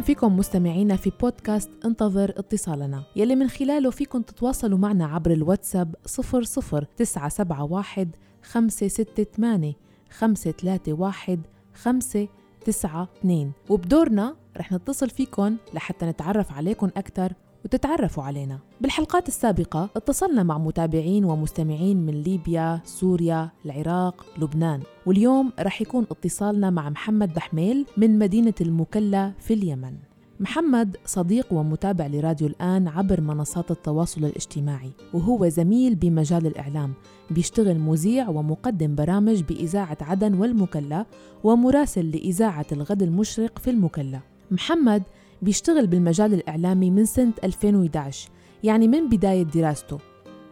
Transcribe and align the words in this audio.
أهلا 0.00 0.06
فيكم 0.06 0.36
مستمعينا 0.36 0.96
في 0.96 1.12
بودكاست 1.20 1.70
انتظر 1.84 2.30
اتصالنا. 2.36 3.02
يلي 3.16 3.34
من 3.34 3.48
خلاله 3.48 3.90
فيكم 3.90 4.22
تتواصلوا 4.22 4.78
معنا 4.78 5.06
عبر 5.06 5.30
الواتساب 5.30 5.94
00971 6.04 8.10
568 8.42 9.74
531 10.10 11.42
592 11.74 13.52
وبدورنا 13.68 14.36
رح 14.56 14.72
نتصل 14.72 15.10
فيكم 15.10 15.56
لحتى 15.74 16.06
نتعرف 16.06 16.52
عليكم 16.52 16.90
أكثر 16.96 17.32
وتتعرفوا 17.64 18.22
علينا. 18.22 18.58
بالحلقات 18.80 19.28
السابقة 19.28 19.88
اتصلنا 19.96 20.42
مع 20.42 20.58
متابعين 20.58 21.24
ومستمعين 21.24 22.06
من 22.06 22.22
ليبيا، 22.22 22.80
سوريا، 22.84 23.50
العراق، 23.64 24.26
لبنان. 24.38 24.80
واليوم 25.06 25.52
رح 25.60 25.82
يكون 25.82 26.06
اتصالنا 26.10 26.70
مع 26.70 26.90
محمد 26.90 27.34
بحميل 27.34 27.86
من 27.96 28.18
مدينة 28.18 28.54
المكلا 28.60 29.32
في 29.38 29.54
اليمن. 29.54 29.94
محمد 30.40 30.96
صديق 31.06 31.52
ومتابع 31.52 32.06
لراديو 32.06 32.46
الآن 32.46 32.88
عبر 32.88 33.20
منصات 33.20 33.70
التواصل 33.70 34.24
الاجتماعي 34.24 34.90
وهو 35.14 35.48
زميل 35.48 35.94
بمجال 35.94 36.46
الإعلام. 36.46 36.92
بيشتغل 37.30 37.78
مذيع 37.78 38.28
ومقدم 38.28 38.94
برامج 38.94 39.42
بإذاعة 39.42 39.98
عدن 40.00 40.34
والمكلا 40.34 41.06
ومراسل 41.44 42.10
لإذاعة 42.10 42.66
الغد 42.72 43.02
المشرق 43.02 43.58
في 43.58 43.70
المكلا. 43.70 44.20
محمد 44.50 45.02
بيشتغل 45.42 45.86
بالمجال 45.86 46.34
الإعلامي 46.34 46.90
من 46.90 47.04
سنة 47.04 47.32
2011 47.44 48.30
يعني 48.64 48.88
من 48.88 49.08
بداية 49.08 49.42
دراسته. 49.42 49.98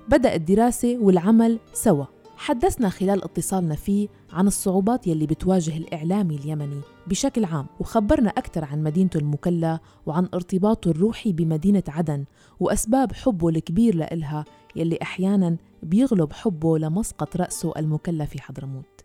بدأ 0.08 0.34
الدراسة 0.34 0.98
والعمل 1.00 1.58
سوا. 1.72 2.04
حدثنا 2.36 2.88
خلال 2.88 3.24
اتصالنا 3.24 3.74
فيه 3.74 4.08
عن 4.32 4.46
الصعوبات 4.46 5.06
يلي 5.06 5.26
بتواجه 5.26 5.76
الإعلامي 5.76 6.36
اليمني 6.36 6.80
بشكل 7.06 7.44
عام 7.44 7.66
وخبرنا 7.80 8.30
أكثر 8.30 8.64
عن 8.64 8.82
مدينته 8.82 9.18
المكلا 9.18 9.78
وعن 10.06 10.28
ارتباطه 10.34 10.90
الروحي 10.90 11.32
بمدينة 11.32 11.82
عدن 11.88 12.24
وأسباب 12.60 13.12
حبه 13.12 13.48
الكبير 13.48 13.94
لإلها 13.94 14.44
يلي 14.76 14.98
أحيانا 15.02 15.56
بيغلب 15.82 16.32
حبه 16.32 16.78
لمسقط 16.78 17.36
رأسه 17.36 17.72
المكلا 17.76 18.24
في 18.24 18.42
حضرموت. 18.42 19.04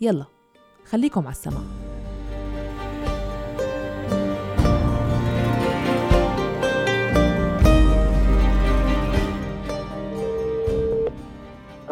يلا 0.00 0.24
خليكم 0.84 1.20
على 1.20 1.30
السماء. 1.30 2.01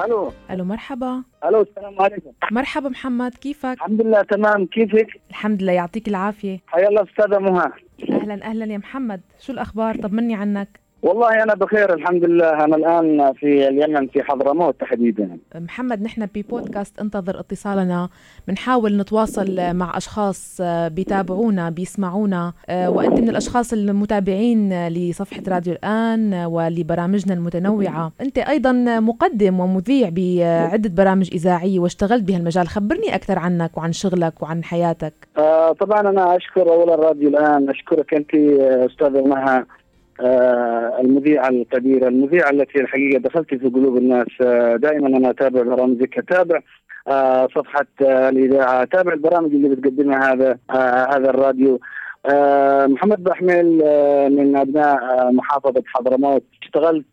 ألو. 0.04 0.32
ألو 0.50 0.64
مرحبا. 0.64 1.22
ألو 1.44 1.62
السلام 1.62 2.00
عليكم. 2.00 2.32
مرحبا 2.50 2.88
محمد 2.88 3.34
كيفك؟ 3.34 3.72
الحمد 3.72 4.02
لله 4.02 4.22
تمام. 4.22 4.66
كيفك؟ 4.66 5.06
الحمد 5.30 5.62
لله 5.62 5.72
يعطيك 5.72 6.08
العافية. 6.08 6.58
حيا 6.66 6.88
الله 6.88 7.02
أستاذة 7.02 7.38
مها. 7.38 7.72
أهلا 8.10 8.44
أهلا 8.44 8.72
يا 8.72 8.78
محمد. 8.78 9.20
شو 9.40 9.52
الأخبار؟ 9.52 9.96
طمني 9.96 10.34
عنك. 10.34 10.80
والله 11.02 11.42
أنا 11.42 11.54
بخير 11.54 11.94
الحمد 11.94 12.24
لله. 12.24 12.64
أنا 12.64 12.76
الآن 12.76 13.32
في 13.32 13.68
اليمن 13.68 14.06
في 14.06 14.22
حضرموت 14.22 14.80
تحديدا. 14.80 15.38
محمد 15.54 16.02
نحن 16.02 16.26
ببودكاست 16.34 17.00
انتظر 17.00 17.40
اتصالنا. 17.40 18.08
بنحاول 18.48 18.96
نتواصل 18.96 19.74
مع 19.74 19.96
أشخاص 19.96 20.60
آه، 20.60 20.88
بيتابعونا 20.88 21.70
بيسمعونا. 21.70 22.52
آه، 22.68 22.90
وأنت 22.90 23.20
من 23.20 23.28
الأشخاص 23.28 23.72
المتابعين 23.72 24.88
لصفحة 24.88 25.42
راديو 25.48 25.72
الآن 25.72 26.34
ولبرامجنا 26.34 27.34
المتنوعة. 27.34 28.12
أنت 28.20 28.38
أيضا 28.38 28.72
مقدم 29.00 29.60
ومذيع 29.60 30.08
بعدة 30.08 30.90
برامج 31.04 31.30
إذاعية 31.32 31.78
واشتغلت 31.80 32.22
بهالمجال. 32.22 32.68
خبرني 32.68 33.14
أكثر 33.14 33.38
عنك 33.38 33.78
وعن 33.78 33.92
شغلك 33.92 34.42
وعن 34.42 34.64
حياتك. 34.64 35.12
آه 35.38 35.72
طبعا 35.72 36.00
أنا 36.00 36.36
أشكر 36.36 36.72
اولا 36.72 36.94
راديو 36.94 37.28
الآن. 37.28 37.70
أشكرك 37.70 38.14
أنت 38.14 38.34
أستاذة 38.90 39.20
مها 39.26 39.56
آه، 39.58 39.66
المذيعة 41.00 41.48
الكبيرة 41.48 42.08
المذيعة 42.08 42.50
التي 42.50 42.80
الحقيقة 42.80 43.18
دخلت 43.18 43.54
في 43.54 43.68
قلوب 43.68 43.96
الناس 43.96 44.26
آه، 44.42 44.76
دائما 44.76 45.06
أنا 45.08 45.30
أتابع 45.30 45.62
برامجك 45.62 46.18
أتابع 46.18 46.60
آه، 47.08 47.48
صفحة 47.54 47.86
الإذاعة 48.02 48.82
أتابع 48.82 49.12
البرامج 49.12 49.54
اللي 49.54 49.68
بتقدمها 49.68 50.32
هذا 50.32 50.58
هذا 51.14 51.30
الراديو. 51.30 51.74
آه، 51.74 51.78
محمد 52.86 53.24
بحميل 53.24 53.82
آه، 53.84 54.28
من 54.28 54.56
أبناء 54.56 54.96
آه، 55.04 55.30
محافظة 55.30 55.82
حضرموت. 55.86 56.42
اشتغلت 56.62 57.04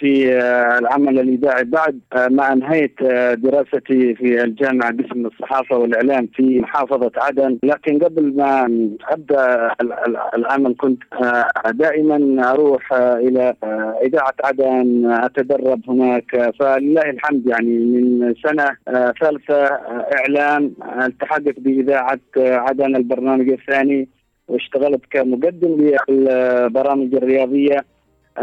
في 0.00 0.38
العمل 0.78 1.18
الاذاعي 1.18 1.64
بعد 1.64 2.00
ما 2.30 2.52
أنهيت 2.52 3.02
دراستي 3.38 4.14
في 4.14 4.44
الجامعة 4.44 4.92
قسم 4.92 5.26
الصحافة 5.26 5.78
والإعلام 5.78 6.28
في 6.34 6.60
محافظة 6.60 7.10
عدن. 7.16 7.58
لكن 7.62 7.98
قبل 7.98 8.36
ما 8.36 8.64
أبدأ 9.08 9.70
العمل 10.34 10.74
كنت 10.78 11.02
دائما 11.70 12.50
أروح 12.52 12.92
إلى 12.92 13.54
إذاعة 14.02 14.34
عدن 14.44 15.10
أتدرب 15.10 15.80
هناك. 15.88 16.52
فلله 16.60 17.10
الحمد 17.10 17.46
يعني 17.46 17.78
من 17.78 18.34
سنة 18.46 18.76
ثالثة 19.20 19.64
إعلام 20.18 20.72
التحقت 21.02 21.60
بإذاعة 21.60 22.20
عدن 22.36 22.96
البرنامج 22.96 23.48
الثاني. 23.50 24.08
واشتغلت 24.48 25.00
كمقدم 25.10 25.92
للبرامج 26.08 27.14
الرياضية 27.14 27.84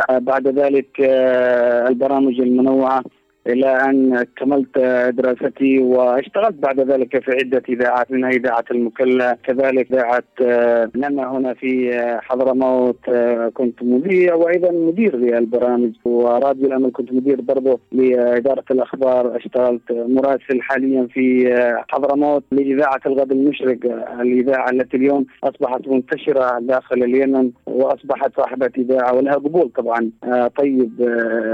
آه، 0.09 0.17
بعد 0.17 0.47
ذلك 0.47 1.01
آه، 1.01 1.87
البرامج 1.87 2.41
المنوعة. 2.41 3.03
إلى 3.47 3.67
أن 3.67 4.25
كملت 4.35 4.77
دراستي 5.17 5.79
واشتغلت 5.79 6.55
بعد 6.55 6.79
ذلك 6.79 7.23
في 7.23 7.31
عدة 7.31 7.63
إذاعات 7.69 8.11
منها 8.11 8.29
إذاعة 8.29 8.65
المكلا 8.71 9.37
كذلك 9.43 9.91
إذاعة 9.91 10.23
آه، 10.41 10.89
نما 10.95 11.31
هنا 11.31 11.53
في 11.53 11.95
آه، 11.95 12.19
حضرموت 12.19 13.09
آه، 13.09 13.51
كنت 13.53 13.83
مذيع 13.83 14.35
وأيضا 14.35 14.71
مدير 14.71 15.15
للبرامج 15.15 15.91
وراديو 16.05 16.67
الأمل 16.67 16.91
كنت 16.91 17.13
مدير 17.13 17.41
برضه 17.41 17.79
لإدارة 17.91 18.63
الأخبار 18.71 19.37
اشتغلت 19.37 19.91
مراسل 19.91 20.61
حاليا 20.61 21.07
في 21.13 21.55
حضرموت 21.89 22.43
لإذاعة 22.51 23.01
الغد 23.05 23.31
المشرق 23.31 23.77
الإذاعة 24.19 24.69
التي 24.69 24.97
اليوم 24.97 25.25
أصبحت 25.43 25.87
منتشرة 25.87 26.59
داخل 26.59 27.03
اليمن 27.03 27.51
وأصبحت 27.65 28.35
صاحبة 28.37 28.71
إذاعة 28.77 29.15
ولها 29.15 29.33
قبول 29.33 29.69
طبعا 29.75 30.11
طيب 30.57 31.01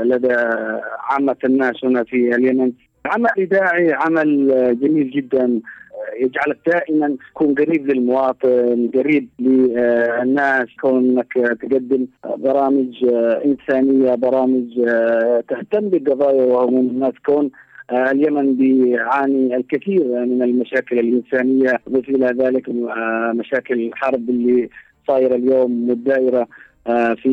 لدى 0.03 0.35
عامة 1.11 1.35
الناس. 1.45 1.78
هنا 1.83 2.03
في 2.03 2.35
اليمن. 2.35 2.71
عمل 3.05 3.29
إذاعي 3.37 3.93
عمل 3.93 4.47
جميل 4.81 5.09
جدا. 5.09 5.59
يجعلك 6.19 6.57
دائما 6.67 7.15
تكون 7.31 7.53
قريب 7.55 7.87
للمواطن 7.87 8.89
قريب 8.93 9.27
للناس. 9.39 10.67
كونك 10.81 11.33
تقدم 11.33 12.05
برامج 12.37 13.05
إنسانية 13.45 14.15
برامج 14.15 14.65
تهتم 15.47 15.89
بقضايا 15.89 16.43
وهموم 16.43 16.87
الناس. 16.87 17.13
كون 17.25 17.51
اليمن 17.91 18.55
بيعاني 18.55 19.55
الكثير 19.55 20.25
من 20.25 20.43
المشاكل 20.43 20.99
الإنسانية 20.99 21.79
ضيف 21.89 22.09
إلى 22.09 22.25
ذلك 22.25 22.69
مشاكل 23.33 23.79
الحرب 23.79 24.29
اللي 24.29 24.69
صايرة 25.07 25.35
اليوم 25.35 25.89
والدائرة 25.89 26.47
في 27.15 27.31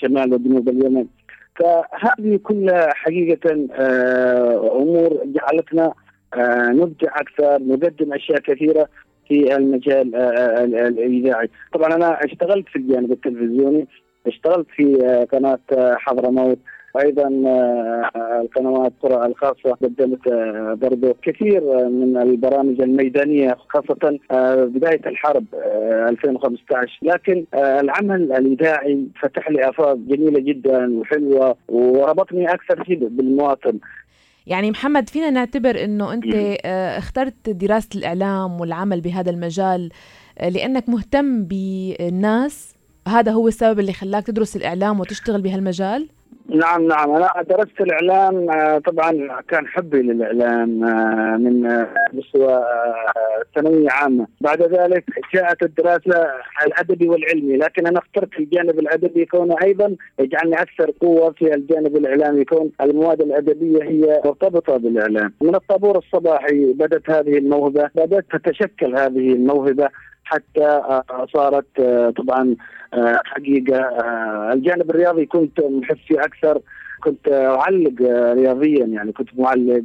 شمال 0.00 0.34
وجنوب 0.34 0.68
اليمن. 0.68 1.06
فهذه 1.54 2.36
كلها 2.42 2.94
حقيقة 2.94 3.68
آه، 3.72 4.76
أمور 4.82 5.22
جعلتنا 5.24 5.92
آه، 6.34 6.68
نبدع 6.68 7.08
أكثر 7.16 7.62
نقدم 7.62 8.12
أشياء 8.12 8.38
كثيرة 8.38 8.88
في 9.28 9.56
المجال 9.56 10.14
آه، 10.14 10.64
الإذاعي. 10.64 11.50
طبعا 11.72 11.94
أنا 11.94 12.24
اشتغلت 12.24 12.68
في 12.68 12.76
الجانب 12.76 13.12
التلفزيوني 13.12 13.88
اشتغلت 14.26 14.66
في 14.76 14.94
قناة 15.32 15.58
حضرموت 15.98 16.58
أيضا 16.98 17.42
آه، 17.46 18.40
القنوات 18.40 18.92
الخاصة 19.04 19.72
قدمت 19.82 20.26
آه، 20.26 20.78
برضو 20.82 21.16
كثير 21.22 21.88
من 21.88 22.16
البرامج 22.16 22.80
الميدانية 22.80 23.56
خاصة 23.68 24.18
آه، 24.30 24.64
بداية 24.64 25.00
الحرب 25.06 25.44
2015 26.08 26.98
لكن 27.02 27.44
العمل 27.54 28.32
الإذاعي 28.32 29.06
فتح 29.22 29.50
لي 29.50 29.68
آفاق 29.68 29.94
جميلة 29.94 30.40
جدا 30.40 30.98
وحلوة 30.98 31.56
وربطني 31.68 32.54
أكثر 32.54 32.84
شيء 32.84 33.08
بالمواطن. 33.08 33.78
يعني 34.46 34.70
محمد 34.70 35.08
فينا 35.08 35.30
نعتبر 35.30 35.84
إنه 35.84 36.12
أنت 36.12 36.34
اخترت 36.98 37.50
دراسة 37.50 37.88
الإعلام 37.94 38.60
والعمل 38.60 39.00
بهذا 39.00 39.30
المجال 39.30 39.90
لأنك 40.40 40.88
مهتم 40.88 41.44
بالناس. 41.44 42.74
هذا 43.08 43.32
هو 43.32 43.48
السبب 43.48 43.80
اللي 43.80 43.92
خلاك 43.92 44.26
تدرس 44.26 44.56
الإعلام 44.56 45.00
وتشتغل 45.00 45.42
بهالمجال؟ 45.42 46.08
نعم 46.48 46.86
نعم. 46.86 47.10
أنا 47.10 47.42
درست 47.42 47.80
الإعلام 47.80 48.50
آه، 48.50 48.78
طبعا 48.78 49.40
كان 49.48 49.66
حبي 49.66 50.02
للإعلام 50.02 50.84
آه، 50.84 51.36
من 51.36 51.86
مستوى 52.12 52.64
ثانويه 53.54 53.90
عامة. 53.90 54.26
بعد 54.40 54.62
ذلك 54.62 55.04
جاءت 55.34 55.62
الدراسة 55.62 56.26
الأدبي 56.66 57.08
والعلمي 57.08 57.56
لكن 57.56 57.86
أنا 57.86 57.98
اخترت 57.98 58.38
الجانب 58.38 58.78
الأدبي 58.78 59.24
كونه 59.24 59.56
أيضا 59.62 59.96
يجعلني 60.18 60.62
أكثر 60.62 60.90
قوة 61.00 61.30
في 61.30 61.54
الجانب 61.54 61.96
الإعلامي 61.96 62.40
يكون 62.40 62.70
المواد 62.80 63.20
الأدبية 63.20 63.82
هي 63.82 64.20
مرتبطة 64.24 64.76
بالإعلام. 64.76 65.32
من 65.40 65.54
الطابور 65.54 65.98
الصباحي 65.98 66.72
بدأت 66.72 67.10
هذه 67.10 67.38
الموهبة 67.38 67.90
بدأت 67.94 68.24
تتشكل 68.32 68.96
هذه 68.96 69.32
الموهبة. 69.32 69.88
حتى 70.24 70.80
صارت 71.34 71.80
طبعا 72.16 72.56
حقيقة 73.24 73.78
الجانب 74.52 74.90
الرياضي 74.90 75.26
كنت 75.26 75.60
محب 75.60 75.96
فيه 76.08 76.20
أكثر 76.20 76.60
كنت 77.00 77.28
أعلق 77.28 77.92
رياضيا 78.32 78.86
يعني 78.86 79.12
كنت 79.12 79.28
معلق 79.38 79.82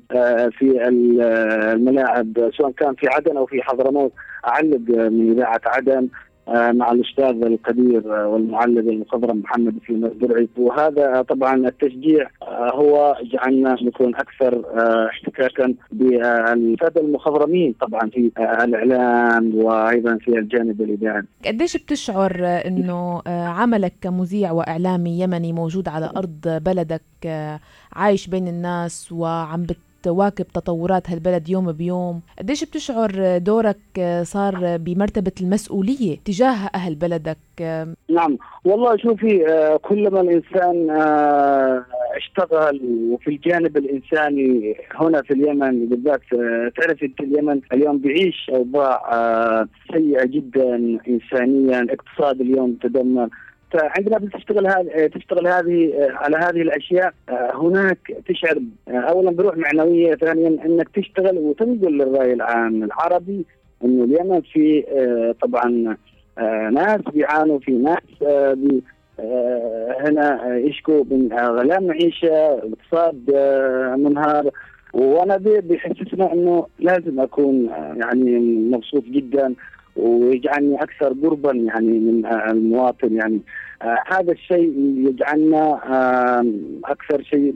في 0.52 0.88
الملاعب 0.88 2.52
سواء 2.58 2.72
كان 2.72 2.96
في 2.96 3.08
عدن 3.08 3.38
أو 3.38 3.46
في 3.46 3.62
حضرموت 3.62 4.14
أعلق 4.48 4.82
من 4.90 5.32
إذاعة 5.32 5.62
عدن. 5.66 5.98
آه، 5.98 6.29
مع 6.54 6.92
الأستاذ 6.92 7.44
القدير 7.44 8.08
والمعلم 8.08 8.90
المخضرم 8.90 9.38
محمد 9.38 9.76
سليم 9.88 10.06
الدرعي 10.06 10.50
وهذا 10.58 11.22
طبعا 11.22 11.56
التشجيع 11.56 12.30
آه، 12.42 12.72
هو 12.76 13.16
جعلنا 13.24 13.76
نكون 13.82 14.16
أكثر 14.16 14.54
آه، 14.56 15.08
احتكاكا 15.08 15.74
بالساده 15.92 17.02
المخضرمين 17.02 17.76
طبعا 17.82 18.10
في 18.10 18.32
الإعلام 18.40 19.56
وأيضا 19.56 20.18
في 20.18 20.28
الجانب 20.40 20.82
الاذاعي. 20.82 21.24
قديش 21.46 21.78
بتشعر 21.78 22.36
إنه 22.46 23.22
عملك 23.28 23.94
كمذيع 24.02 24.52
وإعلامي 24.52 25.20
يمني 25.20 25.54
موجود 25.54 25.88
على 25.88 26.12
أرض 26.18 26.62
بلدك 26.66 27.02
عايش 27.94 28.28
بين 28.28 28.48
الناس 28.48 29.12
وعم 29.12 29.64
بت 29.64 29.78
تواكب 30.04 30.48
تطورات 30.48 31.10
هالبلد 31.10 31.50
يوم 31.50 31.72
بيوم. 31.72 32.22
قديش 32.40 32.64
بتشعر 32.64 33.38
دورك 33.38 33.78
صار 34.24 34.78
بمرتبة 34.78 35.32
المسؤولية 35.42 36.18
تجاه 36.26 36.70
أهل 36.76 36.96
بلدك 36.96 37.38
نعم 38.10 38.38
والله 38.66 38.98
شوفي 38.98 39.46
كلما 39.82 40.22
الإنسان 40.22 40.90
آه، 40.90 41.86
اشتغل 42.18 42.82
وفي 43.12 43.28
الجانب 43.28 43.78
الإنساني 43.78 44.76
هنا 44.96 45.22
في 45.22 45.34
اليمن 45.34 45.86
بالذات 45.86 46.22
آه، 46.34 46.72
تعرف 46.78 47.04
اليمن 47.20 47.62
اليوم 47.74 47.98
بيعيش 47.98 48.52
أوضاع 48.54 49.14
آه، 49.14 49.68
سيئة 49.94 50.26
جدا 50.26 50.76
إنسانيا 51.08 51.88
اقتصاد 51.90 52.42
اليوم 52.42 52.78
تدمر. 52.82 53.30
فعندما 53.72 54.18
بتشتغل 54.18 54.68
هذه 54.68 55.08
تشتغل 55.08 55.48
هذه 55.48 55.94
على 56.12 56.38
هذه 56.38 56.62
الأشياء 56.62 57.14
هناك 57.54 57.98
تشعر 58.28 58.60
اولا 58.88 59.32
بروح 59.32 59.58
معنوية 59.58 60.16
ثانيا 60.16 60.48
إنك 60.66 60.90
تشتغل 60.90 61.38
وتنقل 61.38 61.98
للرأي 61.98 62.34
العام 62.34 62.84
العربي 62.84 63.46
إنه 63.84 64.04
اليمن 64.04 64.42
في 64.42 64.84
طبعا 65.42 65.96
ناس 66.72 67.02
بيعانوا 67.14 67.60
في 67.60 67.72
ناس 67.72 68.24
بي 68.58 68.84
هنا 70.00 70.58
يشكوا 70.58 71.04
من 71.12 71.34
غلاء 71.34 71.82
معيشه 71.82 72.34
اقتصاد 72.34 73.32
منهار. 74.00 74.52
وأنا 74.94 75.38
بيحسسنا 75.38 76.34
إنه 76.34 76.66
لازم 76.80 77.20
أكون 77.20 77.70
يعني 77.96 78.40
مبسوط 78.72 79.04
جدا. 79.04 79.54
ويجعلني 79.96 80.76
أكثر 80.84 81.14
قربا 81.24 81.52
يعني 81.52 82.00
من 82.00 82.26
المواطن 82.26 83.16
يعني. 83.16 83.40
آه 83.82 83.98
هذا 84.08 84.32
الشيء 84.32 84.74
يجعلنا 84.98 85.80
أكثر 86.86 87.22
شيء 87.24 87.54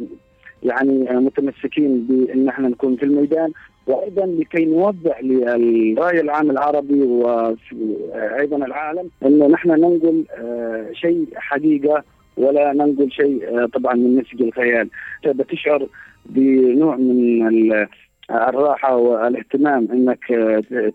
يعني 0.63 1.07
متمسكين 1.11 2.07
بأن 2.09 2.47
إحنا 2.47 2.67
نكون 2.69 2.95
في 2.95 3.03
الميدان. 3.03 3.51
وأيضا 3.87 4.25
لكي 4.25 4.65
نوضح 4.65 5.23
للراي 5.23 6.21
العام 6.21 6.51
العربي 6.51 7.01
وأيضا 7.01 8.57
العالم 8.57 9.09
انه 9.25 9.47
نحن 9.47 9.69
ننقل 9.69 10.23
آه 10.37 10.87
شيء 10.93 11.25
حقيقة 11.35 12.03
ولا 12.37 12.73
ننقل 12.73 13.11
شيء 13.11 13.43
آه 13.49 13.65
طبعا 13.65 13.93
من 13.93 14.17
نسج 14.17 14.41
الخيال. 14.41 14.89
بتشعر 15.25 15.87
بنوع 16.25 16.95
من 16.95 17.87
الراحة 18.31 18.95
والاهتمام 18.95 19.87
إنك 19.91 20.19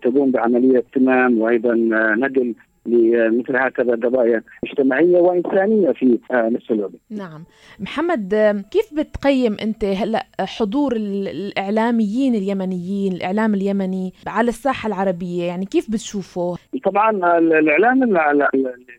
تقوم 0.01 0.31
بعملية 0.31 0.77
اهتمام 0.77 1.41
وأيضا 1.41 1.73
نقل 2.15 2.55
لمثل 2.85 3.55
هكذا 3.55 3.91
قضايا 3.91 4.43
اجتماعية 4.63 5.17
وإنسانية 5.17 5.91
في 5.91 6.19
نفس 6.31 6.71
الوقت. 6.71 6.91
نعم، 7.09 7.43
محمد 7.79 8.33
كيف 8.71 8.93
بتقيم 8.93 9.57
أنت 9.61 9.85
هلأ 9.85 10.25
حضور 10.39 10.95
الإعلاميين 10.95 12.35
اليمنيين، 12.35 13.13
الإعلام 13.13 13.53
اليمني 13.53 14.13
على 14.27 14.49
الساحة 14.49 14.87
العربية، 14.87 15.43
يعني 15.43 15.65
كيف 15.65 15.91
بتشوفه؟ 15.91 16.55
طبعا 16.83 17.37
الإعلام 17.37 18.03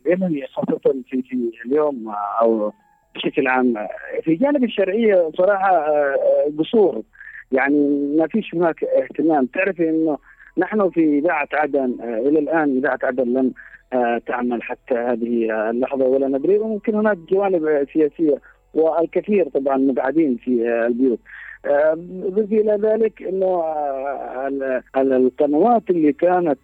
اليمني 0.07 0.47
خاصة 0.47 0.79
في 0.83 1.23
في 1.23 1.67
اليوم 1.67 2.13
أو 2.43 2.73
بشكل 3.15 3.47
عام 3.47 3.75
في 4.23 4.35
جانب 4.35 4.65
الشرعيه 4.65 5.31
صراحة 5.39 5.87
قصور 6.59 7.03
يعني 7.53 8.15
ما 8.19 8.27
فيش 8.27 8.55
هناك 8.55 8.85
اهتمام. 8.85 9.47
تعرفي 9.47 9.89
إنه 9.89 10.19
نحن 10.59 10.91
في 10.91 11.19
إذاعة 11.19 11.49
عدن 11.53 11.97
آه 12.01 12.19
إلى 12.29 12.39
الآن 12.39 12.77
إذاعة 12.77 12.99
عدن 13.03 13.25
لم 13.25 13.53
آه 13.93 14.21
تعمل 14.27 14.63
حتى 14.63 14.95
هذه 14.95 15.71
اللحظة 15.71 16.05
ولا 16.05 16.29
ندري. 16.29 16.59
وممكن 16.59 16.95
هناك 16.95 17.17
جوانب 17.17 17.87
سياسية 17.93 18.39
والكثير 18.75 19.49
طبعا 19.49 19.77
مبعدين 19.77 20.37
في 20.37 20.69
آه 20.69 20.87
البيوت. 20.87 21.19
اضف 21.65 22.53
إلى 22.53 22.79
ذلك 22.83 23.23
إنه 23.23 23.63
القنوات 24.97 25.83
اللي 25.91 26.13
كانت 26.13 26.59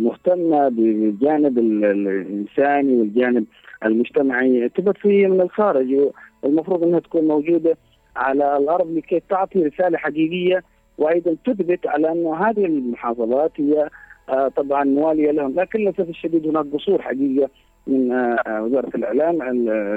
مهتمة 0.00 0.68
بالجانب 0.68 1.58
الإنساني 1.58 2.96
والجانب 2.96 3.44
المجتمعي 3.84 4.68
تبت 4.68 4.98
في 4.98 5.26
من 5.26 5.40
الخارج. 5.40 5.96
والمفروض 6.42 6.82
إنها 6.84 7.00
تكون 7.00 7.28
موجودة. 7.28 7.76
على 8.20 8.56
الأرض 8.56 8.90
لكي 8.96 9.22
تعطي 9.28 9.62
رسالة 9.66 9.98
حقيقية 9.98 10.62
وأيضا 10.98 11.36
تثبت 11.44 11.86
على 11.86 12.12
انه 12.12 12.36
هذه 12.36 12.64
المحافظات 12.64 13.52
هي 13.56 13.88
آه 14.28 14.48
طبعا 14.48 14.84
موالية 14.84 15.30
لهم. 15.30 15.54
لكن 15.60 15.78
للأسف 15.78 16.08
الشديد 16.08 16.46
هناك 16.46 16.66
قصور 16.72 17.02
حقيقية 17.02 17.50
من 17.86 18.12
آه 18.12 18.62
وزارة 18.62 18.90
الإعلام 18.94 19.38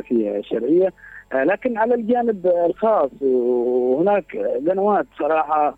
في 0.01 0.37
الشرعية. 0.39 0.93
آه 1.33 1.43
لكن 1.43 1.77
على 1.77 1.95
الجانب 1.95 2.47
الخاص 2.65 3.11
وهناك 3.21 4.37
قنوات 4.67 5.05
صراحة 5.19 5.77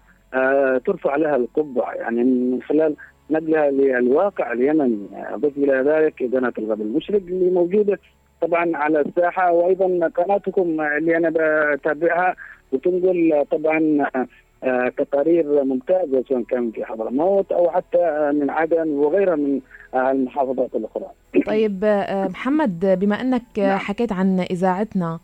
ترفع 0.85 1.15
لها 1.15 1.35
القبعه 1.35 1.93
يعني 1.93 2.23
من 2.23 2.61
خلال 2.61 2.95
نقلها 3.29 3.71
للواقع 3.71 4.51
اليمني 4.51 5.07
اضف 5.13 5.57
إلى 5.57 5.73
ذلك 5.73 6.35
قناه 6.35 6.53
الغد 6.57 6.81
المشرق 6.81 7.21
اللي 7.27 7.51
موجودة 7.51 7.99
طبعا 8.47 8.77
على 8.77 9.01
الساحة 9.01 9.51
وأيضا 9.51 10.07
قناتكم 10.07 10.81
اللي 10.81 11.17
أنا 11.17 11.29
بتابعها 11.75 12.35
وتنقل 12.71 13.45
طبعا 13.51 14.05
تقارير 14.97 15.63
ممتازة 15.63 16.23
سواء 16.29 16.41
كان 16.43 16.71
في 16.71 16.85
حضرموت 16.85 17.51
أو 17.51 17.69
حتى 17.69 18.31
من 18.33 18.49
عدن 18.49 18.89
وغيرها 18.89 19.35
من 19.35 19.59
المحافظات 19.95 20.69
الأخرى. 20.75 21.05
طيب 21.47 21.85
محمد 22.29 22.97
بما 23.01 23.21
أنك 23.21 23.41
نعم. 23.57 23.77
حكيت 23.77 24.11
عن 24.11 24.39
إذاعتنا 24.39 25.19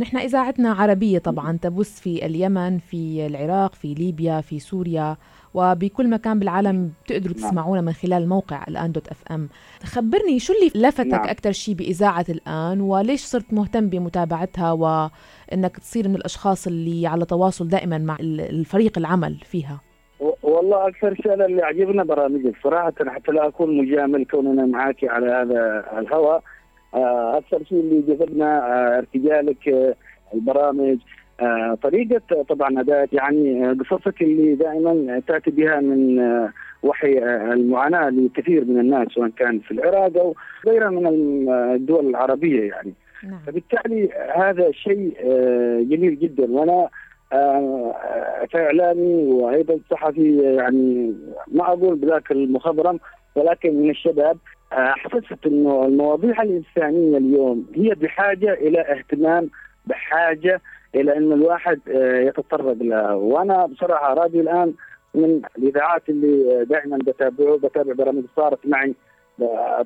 نحن 0.00 0.16
إذاعتنا 0.16 0.72
عربية 0.72 1.18
طبعا 1.18 1.58
تبث 1.62 2.00
في 2.00 2.26
اليمن 2.26 2.78
في 2.78 3.26
العراق 3.26 3.74
في 3.74 3.94
ليبيا 3.94 4.40
في 4.40 4.58
سوريا 4.58 5.16
وبكل 5.54 6.10
مكان 6.10 6.38
بالعالم 6.38 6.92
بتقدروا 7.04 7.34
تسمعونا 7.34 7.80
من 7.80 7.92
خلال 7.92 8.28
موقع 8.28 8.64
الآن 8.68 8.92
دوت 8.92 9.08
اف 9.08 9.22
ام 9.30 9.48
خبرني 9.84 10.38
شو 10.38 10.52
اللي 10.52 10.88
لفتك 10.88 11.06
نعم. 11.06 11.28
أكثر 11.28 11.52
شيء 11.52 11.74
بإذاعة 11.74 12.24
الآن؟ 12.28 12.80
وليش 12.80 13.20
صرت 13.20 13.52
مهتم 13.52 13.88
بمتابعتها؟ 13.88 14.72
وإنك 14.72 15.76
تصير 15.76 16.08
من 16.08 16.14
الأشخاص 16.14 16.66
اللي 16.66 17.06
على 17.06 17.24
تواصل 17.24 17.68
دائما 17.68 17.98
مع 17.98 18.16
الفريق 18.20 18.98
العمل 18.98 19.36
فيها. 19.44 19.80
والله 20.42 20.88
أكثر 20.88 21.14
شيء 21.14 21.34
اللي 21.34 21.62
عجبنا 21.62 22.04
برامجك 22.04 22.54
صراحة 22.62 22.92
حتى 23.06 23.32
لا 23.32 23.48
أكون 23.48 23.76
مجامل 23.76 24.24
كوننا 24.24 24.66
معك 24.66 25.04
على 25.04 25.26
هذا 25.26 25.84
الهواء 25.98 26.42
أكثر 27.38 27.64
شيء 27.64 27.80
اللي 27.80 28.00
جذبنا 28.00 28.98
ارتجالك 28.98 29.96
البرامج 30.34 30.96
آه 30.96 31.19
طريقة 31.82 32.42
طبعا 32.48 32.80
أداء 32.80 33.08
يعني 33.12 33.72
قصصك 33.72 34.22
اللي 34.22 34.54
دائما 34.54 35.22
تأتي 35.26 35.50
بها 35.50 35.80
من 35.80 36.18
آه 36.18 36.52
وحي 36.82 37.18
آه 37.18 37.52
المعاناة 37.52 38.08
لكثير 38.08 38.64
من 38.64 38.80
الناس 38.80 39.08
سواء 39.08 39.28
كان 39.28 39.58
في 39.58 39.70
العراق 39.70 40.16
أو 40.16 40.34
غيرها 40.66 40.90
من 40.90 41.06
الدول 41.74 42.06
العربية 42.06 42.68
يعني 42.68 42.94
نعم. 43.24 43.38
فبالتالي 43.46 44.08
هذا 44.36 44.70
شيء 44.72 45.14
جميل 45.82 46.18
جدا 46.18 46.50
وأنا 46.50 46.88
كإعلامي 48.50 49.26
وأيضا 49.26 49.78
صحفي 49.90 50.54
يعني 50.56 51.14
ما 51.52 51.66
أقول 51.66 51.96
بذاك 51.96 52.32
المخضرم 52.32 52.98
ولكن 53.34 53.74
من 53.74 53.90
الشباب 53.90 54.36
حسست 54.72 55.46
إنه 55.46 55.84
المواضيع 55.84 56.42
الإنسانية 56.42 57.18
اليوم 57.18 57.66
هي 57.74 57.94
بحاجة 57.94 58.52
إلى 58.52 58.80
اهتمام 58.80 59.50
بحاجة 59.86 60.60
إلى 60.94 61.16
أن 61.16 61.32
الواحد 61.32 61.80
يتطرق 62.26 62.76
لها. 62.80 63.12
وأنا 63.12 63.66
بصراحة 63.66 64.14
راضي 64.14 64.40
الآن 64.40 64.72
من 65.14 65.40
الإذاعات 65.58 66.02
اللي 66.08 66.64
دائما 66.64 66.98
بتابعه 66.98 67.56
بتابع 67.56 67.92
برامج 67.92 68.22
صارت 68.36 68.58
معي. 68.64 68.94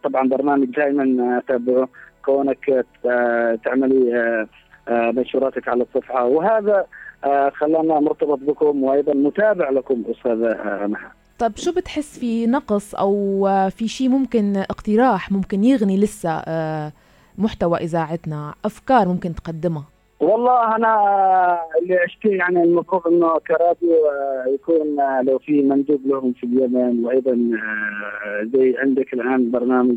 طبعا 0.02 0.28
برنامج 0.28 0.66
دائما 0.66 1.38
أتابعه. 1.38 1.88
كونك 2.24 2.84
تعملي 3.64 4.46
منشوراتك 4.90 5.68
على 5.68 5.82
الصفحة. 5.82 6.24
وهذا 6.24 6.86
خلانا 7.52 8.00
مرتبط 8.00 8.38
بكم 8.38 8.82
وأيضا 8.82 9.14
متابع 9.14 9.70
لكم 9.70 10.02
أستاذ 10.10 10.54
محمد 10.88 11.10
طب 11.38 11.52
شو 11.56 11.72
بتحس 11.72 12.18
في 12.18 12.46
نقص 12.46 12.94
أو 12.94 13.48
في 13.70 13.88
شيء 13.88 14.08
ممكن 14.08 14.56
اقتراح 14.56 15.32
ممكن 15.32 15.64
يغني 15.64 15.96
لسه 16.00 16.30
آه، 16.30 16.92
محتوى 17.38 17.78
إذاعتنا 17.78 18.54
أفكار 18.64 19.08
ممكن 19.08 19.34
تقدمها. 19.34 19.84
والله 20.20 20.76
أنا 20.76 20.94
اللي 21.82 22.04
اشتي 22.04 22.28
يعني 22.28 22.62
المفروض 22.62 23.06
إنه 23.06 23.38
كراديو 23.38 24.06
آه، 24.06 24.44
يكون 24.54 25.00
آه، 25.00 25.22
لو 25.22 25.38
في 25.38 25.62
مندوب 25.62 26.00
لهم 26.06 26.32
في 26.32 26.46
اليمن 26.46 27.04
وأيضا 27.04 27.38
زي 28.54 28.74
عندك 28.78 29.14
الآن 29.14 29.50
برنامج 29.50 29.96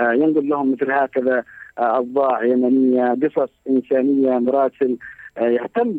ينقل 0.00 0.48
لهم 0.48 0.72
مثل 0.72 0.92
هكذا 0.92 1.44
اوضاع 1.78 2.44
يمنية 2.44 3.16
قصص 3.22 3.50
إنسانية 3.70 4.38
مراسل 4.38 4.96
يهتم 5.40 5.92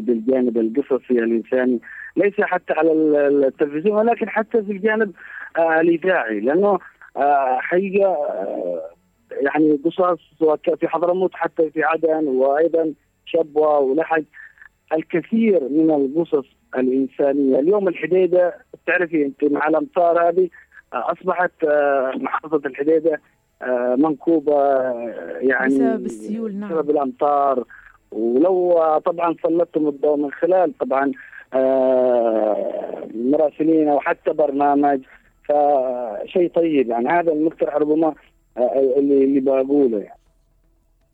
بالجانب 0.00 0.58
القصصي 0.58 1.12
الإنساني 1.18 1.80
ليس 2.16 2.40
حتى 2.40 2.72
على 2.72 2.92
التلفزيون 3.28 3.96
ولكن 3.96 4.28
حتى 4.28 4.62
في 4.62 4.72
الجانب 4.72 5.12
آه، 5.58 5.80
الإذاعي 5.80 6.40
لأنه 6.40 6.78
آه، 7.16 7.58
حقيقة 7.60 8.10
آه، 8.10 8.82
يعني 9.32 9.80
قصص 9.84 10.20
في 10.80 10.88
حضرموت 10.88 11.34
حتى 11.34 11.70
في 11.70 11.82
عدن 11.82 12.28
وأيضا 12.28 12.92
شبوة 13.26 13.78
ولحج. 13.78 14.24
الكثير 14.92 15.68
من 15.68 15.90
القصص 15.90 16.46
الإنسانية، 16.78 17.58
اليوم 17.58 17.88
الحديدة 17.88 18.54
تعرفي 18.86 19.26
أنت 19.26 19.44
مع 19.44 19.68
الأمطار 19.68 20.28
هذه 20.28 20.48
أصبحت 20.92 21.52
محافظة 22.14 22.60
الحديدة 22.66 23.20
منكوبة 23.96 24.80
يعني 25.40 25.74
بسبب 25.74 26.06
السيول 26.06 26.54
نعم. 26.54 26.70
بسبب 26.70 26.90
الأمطار. 26.90 27.64
ولو 28.12 28.72
طبعا 29.04 29.36
سلطتم 29.42 29.88
الضوء 29.88 30.16
من 30.16 30.30
خلال 30.30 30.78
طبعا 30.78 31.12
آه، 31.54 33.08
مراسلين 33.14 33.88
أو 33.88 34.00
حتى 34.00 34.32
برنامج. 34.32 35.00
فشيء 35.48 36.50
طيب. 36.50 36.88
يعني 36.88 37.08
هذا 37.08 37.32
المقترح 37.32 37.76
ربما 37.76 38.06
آه، 38.06 38.14
اللي 38.98 39.24
اللي 39.24 39.40
بقوله 39.40 39.98
يعني. 39.98 40.20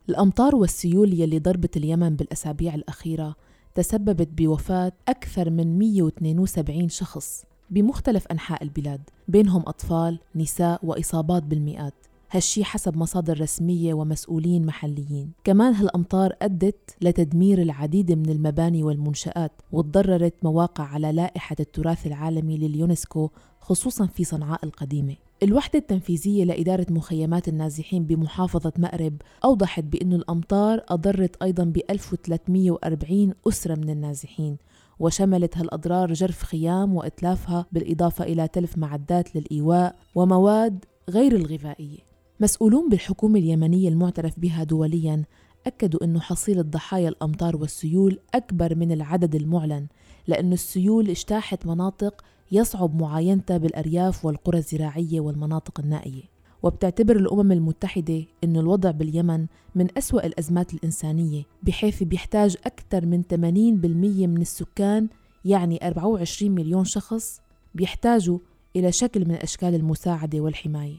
الأمطار 0.09 0.55
والسيول 0.55 1.13
يلي 1.13 1.39
ضربت 1.39 1.77
اليمن 1.77 2.15
بالأسابيع 2.15 2.75
الأخيرة 2.75 3.35
تسببت 3.75 4.27
بوفاة 4.37 4.91
أكثر 5.07 5.49
من 5.49 5.79
172 5.79 6.89
شخص 6.89 7.45
بمختلف 7.69 8.27
أنحاء 8.27 8.63
البلاد 8.63 9.01
بينهم 9.27 9.61
أطفال 9.67 10.19
نساء 10.35 10.79
وإصابات 10.83 11.43
بالمئات. 11.43 11.93
هالشي 12.31 12.63
حسب 12.63 12.97
مصادر 12.97 13.41
رسمية 13.41 13.93
ومسؤولين 13.93 14.65
محليين. 14.65 15.31
كمان 15.43 15.73
هالأمطار 15.73 16.33
أدت 16.41 16.95
لتدمير 17.01 17.61
العديد 17.61 18.11
من 18.11 18.29
المباني 18.29 18.83
والمنشآت 18.83 19.51
وتضررت 19.71 20.33
مواقع 20.43 20.83
على 20.83 21.11
لائحة 21.11 21.55
التراث 21.59 22.07
العالمي 22.07 22.57
لليونسكو 22.57 23.29
خصوصا 23.59 24.05
في 24.05 24.23
صنعاء 24.23 24.65
القديمة. 24.65 25.15
الوحدة 25.43 25.79
التنفيذية 25.79 26.43
لإدارة 26.43 26.85
مخيمات 26.89 27.47
النازحين 27.47 28.03
بمحافظة 28.03 28.73
مأرب 28.77 29.21
أوضحت 29.45 29.83
بأن 29.83 30.13
الأمطار 30.13 30.83
أضرت 30.89 31.43
أيضا 31.43 31.63
ب 31.63 31.81
1340 31.89 33.33
أسرة 33.47 33.75
من 33.75 33.89
النازحين 33.89 34.57
وشملت 34.99 35.57
هالأضرار 35.57 36.13
جرف 36.13 36.43
خيام 36.43 36.95
وإتلافها 36.95 37.65
بالإضافة 37.71 38.23
إلى 38.23 38.47
تلف 38.47 38.77
معدات 38.77 39.35
للإيواء 39.35 39.95
ومواد 40.15 40.85
غير 41.09 41.35
الغذائية. 41.35 41.99
مسؤولون 42.39 42.89
بالحكومة 42.89 43.39
اليمنية 43.39 43.89
المعترف 43.89 44.39
بها 44.39 44.63
دوليا 44.63 45.23
أكدوا 45.67 46.03
أنه 46.03 46.19
حصيلة 46.19 46.61
ضحايا 46.61 47.09
الأمطار 47.09 47.55
والسيول 47.55 48.19
أكبر 48.33 48.75
من 48.75 48.91
العدد 48.91 49.35
المعلن 49.35 49.87
لأن 50.27 50.53
السيول 50.53 51.09
اجتاحت 51.09 51.65
مناطق 51.65 52.23
يصعب 52.51 53.01
معاينتها 53.01 53.57
بالأرياف 53.57 54.25
والقرى 54.25 54.57
الزراعية 54.57 55.19
والمناطق 55.19 55.79
النائية. 55.79 56.23
وبتعتبر 56.63 57.15
الأمم 57.15 57.51
المتحدة 57.51 58.23
أن 58.43 58.57
الوضع 58.57 58.91
باليمن 58.91 59.45
من 59.75 59.87
أسوأ 59.97 60.25
الأزمات 60.25 60.73
الإنسانية 60.73 61.43
بحيث 61.63 62.03
بيحتاج 62.03 62.57
أكثر 62.65 63.05
من 63.05 63.23
80% 63.23 64.27
من 64.27 64.41
السكان 64.41 65.07
يعني 65.45 65.87
24 65.87 66.51
مليون 66.51 66.83
شخص 66.83 67.41
بيحتاجوا 67.75 68.39
إلى 68.75 68.91
شكل 68.91 69.25
من 69.27 69.35
أشكال 69.35 69.75
المساعدة 69.75 70.39
والحماية. 70.39 70.95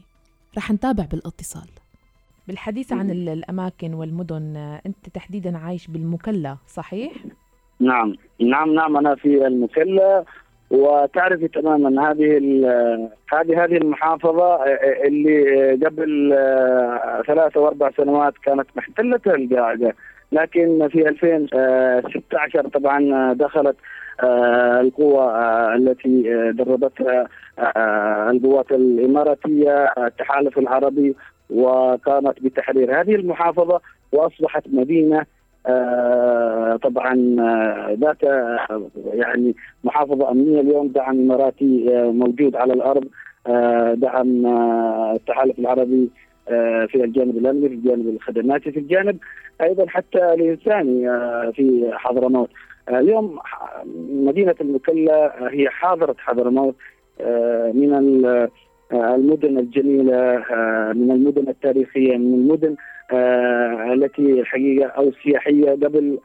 رح 0.57 0.71
نتابع 0.71 1.05
بالاتصال. 1.05 1.69
بالحديث 2.47 2.93
عن 2.93 3.11
الأماكن 3.11 3.93
والمدن 3.93 4.55
أنت 4.85 5.09
تحديدا 5.13 5.57
عايش 5.57 5.87
بالمكلا 5.87 6.57
صحيح؟ 6.67 7.13
نعم. 7.79 8.15
نعم 8.41 8.73
نعم 8.73 8.97
أنا 8.97 9.15
في 9.15 9.47
المكلا. 9.47 10.25
وتعرفي 10.69 11.47
تماما 11.47 12.11
هذه 12.11 12.37
هذه 13.33 13.63
هذه 13.63 13.77
المحافظة 13.77 14.59
اللي 15.05 15.71
قبل 15.85 16.35
ثلاثة 17.27 17.59
وأربع 17.59 17.91
سنوات 17.97 18.33
كانت 18.43 18.67
محتلة 18.75 19.21
القاعدة. 19.27 19.95
لكن 20.31 20.87
في 20.91 21.09
2016 21.09 22.67
طبعا 22.67 23.33
دخلت 23.33 23.75
آه، 24.23 24.81
القوة 24.81 25.23
آه، 25.23 25.75
التي 25.75 26.33
آه، 26.35 26.51
دربتها 26.51 27.27
القوات 28.31 28.71
الإماراتية 28.71 29.93
التحالف 29.97 30.57
العربي 30.57 31.15
وقامت 31.49 32.41
بتحرير 32.41 33.01
هذه 33.01 33.15
المحافظة 33.15 33.81
وأصبحت 34.11 34.63
مدينة 34.67 35.25
طبعا 36.83 37.15
ذات 37.93 38.23
يعني 39.13 39.55
محافظة 39.83 40.31
أمنية 40.31 40.61
اليوم 40.61 40.87
دعم 40.87 41.19
إماراتي 41.19 41.85
موجود 42.11 42.55
على 42.55 42.73
الأرض 42.73 43.05
دعم 43.99 44.45
التحالف 45.15 45.59
العربي 45.59 46.09
في 46.87 47.03
الجانب 47.03 47.37
الأمني 47.37 47.69
في 47.69 47.75
الجانب 47.75 48.07
الخدماتي 48.07 48.71
في 48.71 48.79
الجانب 48.79 49.17
أيضا 49.61 49.85
حتى 49.87 50.33
الإنساني 50.33 51.01
في 51.53 51.91
حضرموت. 51.93 52.49
اليوم 52.89 53.39
مدينة 54.09 54.55
المكلا 54.61 55.33
هي 55.51 55.69
حاضرة 55.69 56.15
حضرموت 56.19 56.75
آه، 57.21 57.71
من 57.71 58.25
آه، 58.25 58.49
المدن 59.15 59.57
الجميلة 59.57 60.37
آه، 60.37 60.93
من 60.93 61.11
المدن 61.11 61.47
التاريخية 61.49 62.17
من 62.17 62.33
المدن 62.33 62.75
التي 63.93 64.39
الحقيقة 64.41 64.87
أو 64.87 65.09
السياحيه 65.09 65.71
قبل 65.71 66.19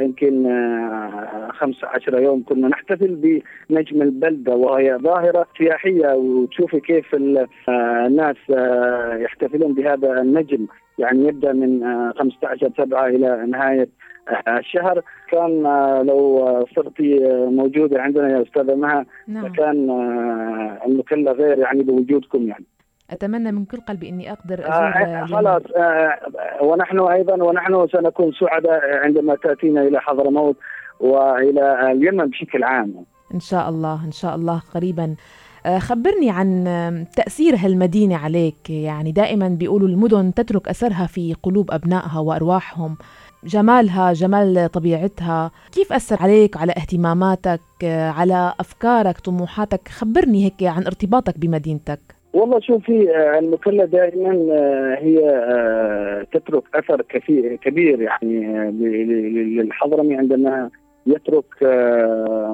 يمكن 0.00 0.44
15 1.50 2.20
يوم 2.20 2.42
كنا 2.42 2.68
نحتفل 2.68 3.40
بنجم 3.70 4.02
البلدة 4.02 4.54
وهي 4.54 4.96
ظاهرة 4.96 5.46
سياحية. 5.58 6.14
وتشوفي 6.14 6.80
كيف 6.80 7.14
الناس 7.68 8.36
يحتفلون 9.20 9.74
بهذا 9.74 10.20
النجم. 10.20 10.66
يعني 10.98 11.28
يبدأ 11.28 11.52
من 11.52 11.82
15 12.12 12.70
7 12.76 13.06
إلى 13.06 13.46
نهاية 13.46 13.88
الشهر. 14.48 15.02
كان 15.30 15.62
لو 16.06 16.66
صرتي 16.76 17.18
موجودة 17.50 18.02
عندنا 18.02 18.28
يا 18.28 18.42
أستاذة 18.42 18.74
مها 18.74 19.06
نعم. 19.28 19.52
كان 19.52 19.90
المكلا 20.86 21.32
غير 21.32 21.58
يعني 21.58 21.82
بوجودكم 21.82 22.48
يعني. 22.48 22.64
أتمنى 23.10 23.52
من 23.52 23.64
كل 23.64 23.80
قلبي 23.80 24.08
إني 24.08 24.32
أقدر 24.32 24.60
أزور 24.60 24.72
آه 24.72 25.26
خلاص 25.26 25.62
آه 25.76 26.62
ونحن 26.62 27.00
أيضا 27.00 27.44
ونحن 27.44 27.86
سنكون 27.92 28.32
سعداء 28.32 28.80
عندما 29.04 29.34
تأتينا 29.34 29.82
إلى 29.82 30.00
حضرموت 30.00 30.56
وإلى 31.00 31.92
اليمن 31.92 32.26
بشكل 32.26 32.64
عام. 32.64 33.04
إن 33.34 33.40
شاء 33.40 33.68
الله 33.68 34.04
إن 34.04 34.12
شاء 34.12 34.34
الله 34.34 34.62
قريبا. 34.74 35.14
آه، 35.66 35.78
خبرني 35.78 36.30
عن 36.30 36.64
تأثير 37.16 37.54
هالمدينة 37.56 38.16
عليك. 38.16 38.70
يعني 38.70 39.12
دائما 39.12 39.48
بيقولوا 39.48 39.88
المدن 39.88 40.34
تترك 40.34 40.68
أثرها 40.68 41.06
في 41.06 41.34
قلوب 41.42 41.70
أبنائها 41.70 42.18
وأرواحهم. 42.18 42.96
جمالها 43.44 44.12
جمال 44.12 44.70
طبيعتها. 44.72 45.50
كيف 45.72 45.92
أثر 45.92 46.22
عليك 46.22 46.56
على 46.56 46.72
اهتماماتك 46.72 47.60
على 47.84 48.54
أفكارك 48.60 49.18
طموحاتك؟ 49.18 49.88
خبرني 49.88 50.44
هيك 50.44 50.62
عن 50.62 50.86
ارتباطك 50.86 51.38
بمدينتك. 51.38 52.15
والله 52.36 52.60
شوفي 52.60 53.16
آه، 53.16 53.38
المكلة 53.38 53.84
دائما 53.84 54.48
آه، 54.52 54.96
هي 54.98 55.28
آه، 55.28 56.26
تترك 56.32 56.62
أثر 56.74 57.02
كثير 57.02 57.56
كبير 57.56 58.00
يعني 58.00 58.40
للحضرمي 59.56 60.16
عندما 60.16 60.70
يترك 61.06 61.62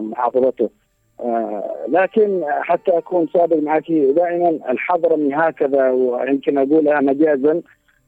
محافظته 0.02 0.70
لكن 1.88 2.42
حتى 2.46 2.98
أكون 2.98 3.26
صادق 3.26 3.56
معك 3.56 3.92
دائما 3.92 4.48
الحضرمي 4.48 5.34
هكذا 5.34 5.90
ويمكن 5.90 6.58
أقولها 6.58 7.00
مجازا 7.00 7.62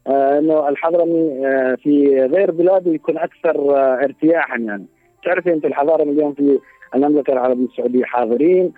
إنه 0.09 0.69
الحضرمي 0.69 1.41
في 1.77 2.27
غير 2.33 2.51
بلاده 2.51 2.91
يكون 2.91 3.19
أكثر 3.19 3.77
آه، 3.77 4.05
ارتياحا 4.05 4.59
يعني. 4.59 4.87
تعرفي 5.25 5.53
أنت 5.53 5.65
الحضارة 5.65 6.03
اليوم 6.03 6.35
في 6.35 6.59
المملكة 6.95 7.33
العربية 7.33 7.65
السعودية 7.65 8.05
حاضرين 8.05 8.73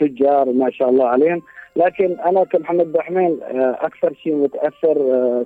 تجار 0.00 0.52
ما 0.52 0.70
شاء 0.70 0.88
الله 0.88 1.08
عليهم. 1.08 1.42
لكن 1.76 2.16
أنا 2.26 2.44
كمحمد 2.44 2.92
بحمين 2.92 3.38
أكثر 3.58 4.14
شيء 4.14 4.34
متأثر 4.34 4.96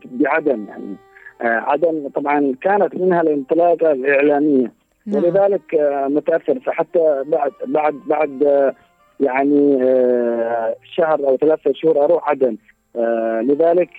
بعدن 0.04 0.66
يعني. 0.68 0.96
عدن 1.40 2.08
طبعا 2.14 2.54
كانت 2.62 2.94
منها 2.94 3.20
الانطلاقة 3.20 3.92
الإعلامية. 3.92 4.72
نعم. 5.06 5.24
ولذلك 5.24 5.62
متأثر. 6.08 6.60
فحتى 6.60 7.24
بعد 7.26 7.52
بعد 7.66 7.94
بعد 8.06 8.72
يعني 9.20 9.78
شهر 10.94 11.28
أو 11.28 11.36
ثلاثة 11.36 11.72
شهور 11.74 12.04
أروح 12.04 12.30
عدن. 12.30 12.56
لذلك 13.42 13.90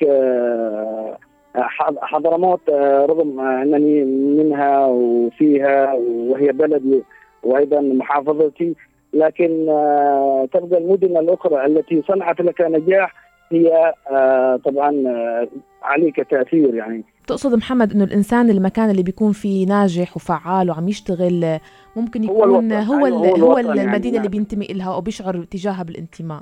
حضرموت 2.01 2.69
رغم 3.10 3.39
أنني 3.39 4.03
منها 4.43 4.86
وفيها 4.86 5.93
وهي 5.93 6.51
بلدي 6.51 7.03
وأيضا 7.43 7.81
محافظتي 7.81 8.75
لكن 9.13 9.70
آه، 9.70 10.48
تبقى 10.53 10.80
المدن 10.80 11.18
الأخرى 11.18 11.65
التي 11.65 12.03
صنعت 12.08 12.41
لك 12.41 12.62
نجاح 12.62 13.13
هي 13.51 13.94
آه، 14.12 14.60
طبعا 14.65 15.03
آه، 15.08 15.48
عليك 15.84 16.15
تأثير 16.15 16.75
يعني. 16.75 17.03
تقصد 17.27 17.58
محمد 17.58 17.91
إنه 17.91 18.03
الإنسان 18.03 18.50
المكان 18.50 18.89
اللي 18.89 19.03
بيكون 19.03 19.32
فيه 19.32 19.68
ناجح 19.68 20.15
وفعال 20.15 20.70
وعم 20.70 20.88
يشتغل 20.88 21.60
ممكن 21.96 22.24
يكون 22.24 22.72
هو 22.72 22.96
هو, 22.96 23.06
هو, 23.06 23.25
هو 23.25 23.58
المدينة 23.58 23.86
يعني 23.86 24.18
اللي 24.18 24.30
بينتمي 24.30 24.68
لها 24.68 24.94
أو 24.94 25.01
بيشعر 25.01 25.44
تجاهها 25.44 25.84
بالانتماء. 25.84 26.41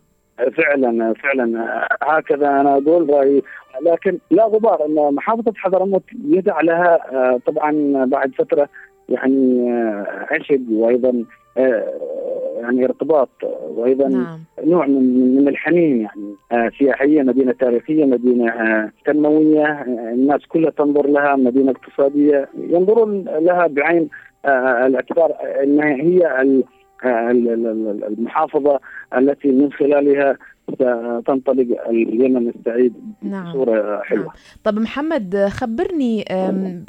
فعلا 0.57 1.13
فعلا 1.13 1.87
هكذا 2.03 2.47
أنا 2.47 2.77
أقول 2.77 3.09
رأيي. 3.09 3.43
لكن 3.81 4.17
لا 4.31 4.45
غبار 4.45 4.85
إن 4.85 5.15
محافظة 5.15 5.53
حضرموت 5.55 6.03
يدع 6.25 6.61
لها 6.61 6.99
طبعا 7.45 8.05
بعد 8.05 8.31
فترة 8.37 8.69
يعني 9.09 9.69
عشق 10.31 10.59
وأيضا 10.71 11.25
يعني 12.61 12.85
ارتباط. 12.85 13.29
وأيضا 13.75 14.07
نعم. 14.07 14.39
نوع 14.63 14.85
من 14.85 15.35
من 15.35 15.47
الحنين 15.47 16.01
يعني. 16.01 16.33
آه، 16.51 16.71
سياحية 16.79 17.21
مدينة 17.21 17.51
تاريخية 17.51 18.05
مدينة 18.05 18.49
آه، 18.51 18.91
تنموية. 19.05 19.65
آه، 19.65 19.83
الناس 20.13 20.45
كلها 20.45 20.69
تنظر 20.69 21.07
لها 21.07 21.35
مدينة 21.35 21.71
اقتصادية. 21.71 22.49
ينظرون 22.69 23.23
لها 23.23 23.67
بعين 23.67 24.09
الاعتبار 24.85 25.35
إنها 25.63 25.95
هي 25.95 26.25
المحافظة 27.03 28.79
التي 29.17 29.51
من 29.51 29.71
خلالها 29.73 30.37
ستنطلق 30.73 31.87
اليمن 31.89 32.49
السعيد 32.49 32.93
نعم. 33.21 33.49
بصورة 33.49 34.01
حلوة. 34.03 34.23
نعم. 34.23 34.33
طب 34.63 34.79
محمد 34.79 35.47
خبرني 35.49 36.25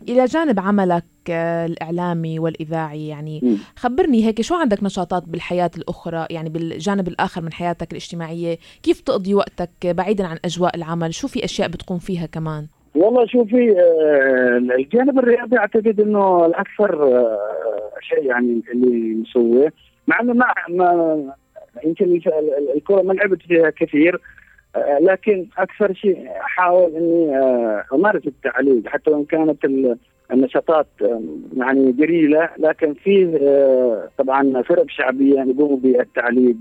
إلى 0.08 0.24
جانب 0.24 0.60
عملك 0.60 1.04
الإعلامي 1.28 2.38
والإذاعي 2.38 3.08
يعني 3.08 3.56
خبرني 3.76 4.26
هيك 4.26 4.40
شو 4.40 4.54
عندك 4.54 4.82
نشاطات 4.82 5.28
بالحياة 5.28 5.70
الأخرى 5.78 6.26
يعني 6.30 6.48
بالجانب 6.48 7.08
الآخر 7.08 7.42
من 7.42 7.52
حياتك 7.52 7.90
الاجتماعية، 7.90 8.58
كيف 8.82 9.00
تقضي 9.00 9.34
وقتك 9.34 9.70
بعيدا 9.84 10.26
عن 10.26 10.38
أجواء 10.44 10.76
العمل؟ 10.76 11.14
شو 11.14 11.28
في 11.28 11.44
أشياء 11.44 11.68
بتقوم 11.68 11.98
فيها 11.98 12.26
كمان؟ 12.26 12.66
والله 12.94 13.26
شوفي 13.26 13.80
آه، 13.80 14.56
الجانب 14.56 15.18
الرياضي 15.18 15.58
أعتقد 15.58 16.00
إنه 16.00 16.46
الأكثر 16.46 17.02
آه، 17.02 17.38
شيء 18.00 18.24
يعني 18.24 18.62
اللي 18.72 19.14
مسويه 19.14 19.72
مع 20.10 20.20
إنه 20.20 20.32
ما 20.32 20.46
ما 20.68 21.34
يمكن 21.84 22.20
الكرة 22.74 23.02
ما 23.02 23.12
لعبت 23.12 23.42
فيها 23.42 23.70
كثير 23.70 24.20
آه، 24.76 24.98
لكن 24.98 25.46
أكثر 25.58 25.94
شيء 25.94 26.28
احاول 26.40 26.94
إني 26.96 27.36
آه، 27.36 27.84
أمارس 27.92 28.26
التعليق 28.26 28.86
حتى 28.86 29.10
وإن 29.10 29.24
كانت 29.24 29.64
النشاطات 30.32 30.86
آه، 31.02 31.22
يعني 31.56 31.92
قليلة 31.92 32.48
لكن 32.58 32.94
في 32.94 33.38
طبعا 34.18 34.62
فرق 34.62 34.84
شعبية 34.88 35.40
يقوموا 35.40 35.76
بالتعليق 35.76 36.56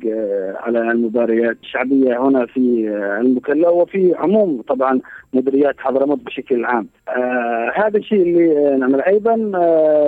على 0.56 0.79
المباريات 0.79 1.58
الشعبيه 1.63 2.27
هنا 2.27 2.46
في 2.46 2.89
المكلا 3.22 3.70
وفي 3.70 4.15
عموم 4.18 4.62
طبعا 4.62 5.00
مديريات 5.34 5.75
حضرموت 5.79 6.20
بشكل 6.20 6.65
عام. 6.65 6.88
هذا 7.76 7.97
الشيء 7.97 8.21
اللي 8.21 8.78
نعمل 8.78 9.02
أيضا 9.02 9.36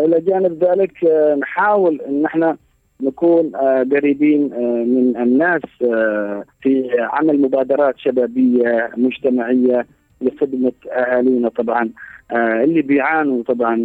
إلى 0.06 0.20
جانب 0.20 0.63
ذلك 0.63 0.92
نحاول 1.39 2.02
إن 2.02 2.26
إحنا 2.26 2.58
نكون 3.04 3.56
آه، 3.56 3.86
قريبين 3.92 4.54
آه، 4.54 4.84
من 4.84 5.18
الناس 5.18 5.62
آه، 5.84 6.44
في 6.62 6.90
عمل 7.00 7.42
مبادرات 7.42 7.98
شبابية 7.98 8.90
مجتمعية 8.98 9.86
لخدمة 10.22 10.72
أهالينا 10.92 11.50
طبعا 11.50 11.90
اللي 12.34 12.82
بيعانوا 12.82 13.44
طبعا 13.44 13.78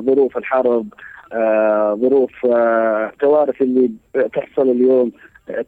ظروف 0.00 0.36
الحرب 0.36 0.86
ظروف 1.94 2.30
الكوارث 2.44 3.62
اللي 3.62 3.90
تحصل 4.32 4.70
اليوم 4.70 5.12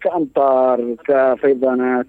كأمطار 0.01 0.95
كفيضانات 1.09 2.07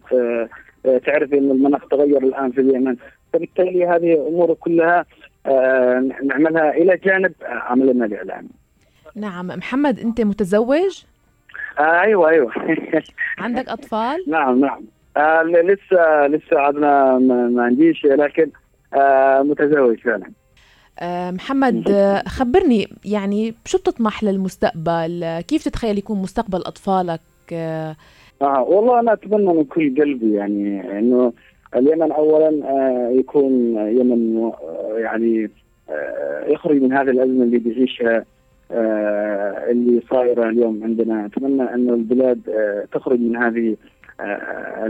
تعرف 0.83 1.33
ان 1.33 1.51
المناخ 1.51 1.87
تغير 1.87 2.17
الآن 2.17 2.51
في 2.51 2.61
اليمن. 2.61 2.95
فبالتالي 3.33 3.85
هذه 3.85 4.13
الأمور 4.13 4.53
كلها 4.53 5.05
نعملها 6.23 6.71
إلى 6.71 6.97
جانب 6.97 7.33
عملنا 7.41 8.05
الإعلامي. 8.05 8.62
نعم. 9.15 9.47
محمد 9.47 9.99
أنت 9.99 10.21
متزوج؟ 10.21 11.03
آه 11.79 12.01
أيوه 12.01 12.29
أيوه. 12.29 12.51
عندك 13.37 13.69
أطفال؟ 13.69 14.23
نعم 14.27 14.59
نعم. 14.59 14.81
آه 15.17 15.43
لسه 15.43 16.27
لسه 16.27 16.59
عدنا 16.59 17.17
ما, 17.17 17.49
ما 17.49 17.63
عنديش 17.63 18.05
لكن 18.05 18.49
آه 18.93 19.41
متزوج 19.41 19.97
فعلا. 19.97 20.31
آه 20.99 21.31
محمد 21.31 21.89
خبرني 22.27 22.87
يعني 23.05 23.53
شو 23.65 23.77
بتطمح 23.77 24.23
للمستقبل؟ 24.23 25.41
كيف 25.47 25.63
تتخيل 25.63 25.97
يكون 25.97 26.21
مستقبل 26.21 26.59
أطفالك؟ 26.65 27.19
آه, 27.53 27.95
آه 28.41 28.61
والله 28.61 28.99
أنا 28.99 29.13
أتمنى 29.13 29.53
من 29.53 29.63
كل 29.63 30.01
قلبي 30.01 30.33
يعني 30.33 30.99
إنه 30.99 31.33
اليمن 31.75 32.11
اولا 32.11 32.47
آه 32.69 33.09
يكون 33.19 33.51
يمن 33.77 34.51
يعني 34.97 35.49
آه 35.89 36.45
يخرج 36.47 36.81
من 36.81 36.93
هذه 36.93 37.09
الأزمة 37.09 37.43
اللي 37.43 37.57
بيعيشها 37.57 38.25
اللي 38.71 40.01
صايرة 40.09 40.49
اليوم 40.49 40.83
عندنا. 40.83 41.25
أتمنى 41.25 41.63
أن 41.63 41.89
البلاد 41.89 42.49
آه، 42.49 42.85
تخرج 42.91 43.19
من 43.19 43.35
هذه 43.37 43.75
آه، 44.19 44.85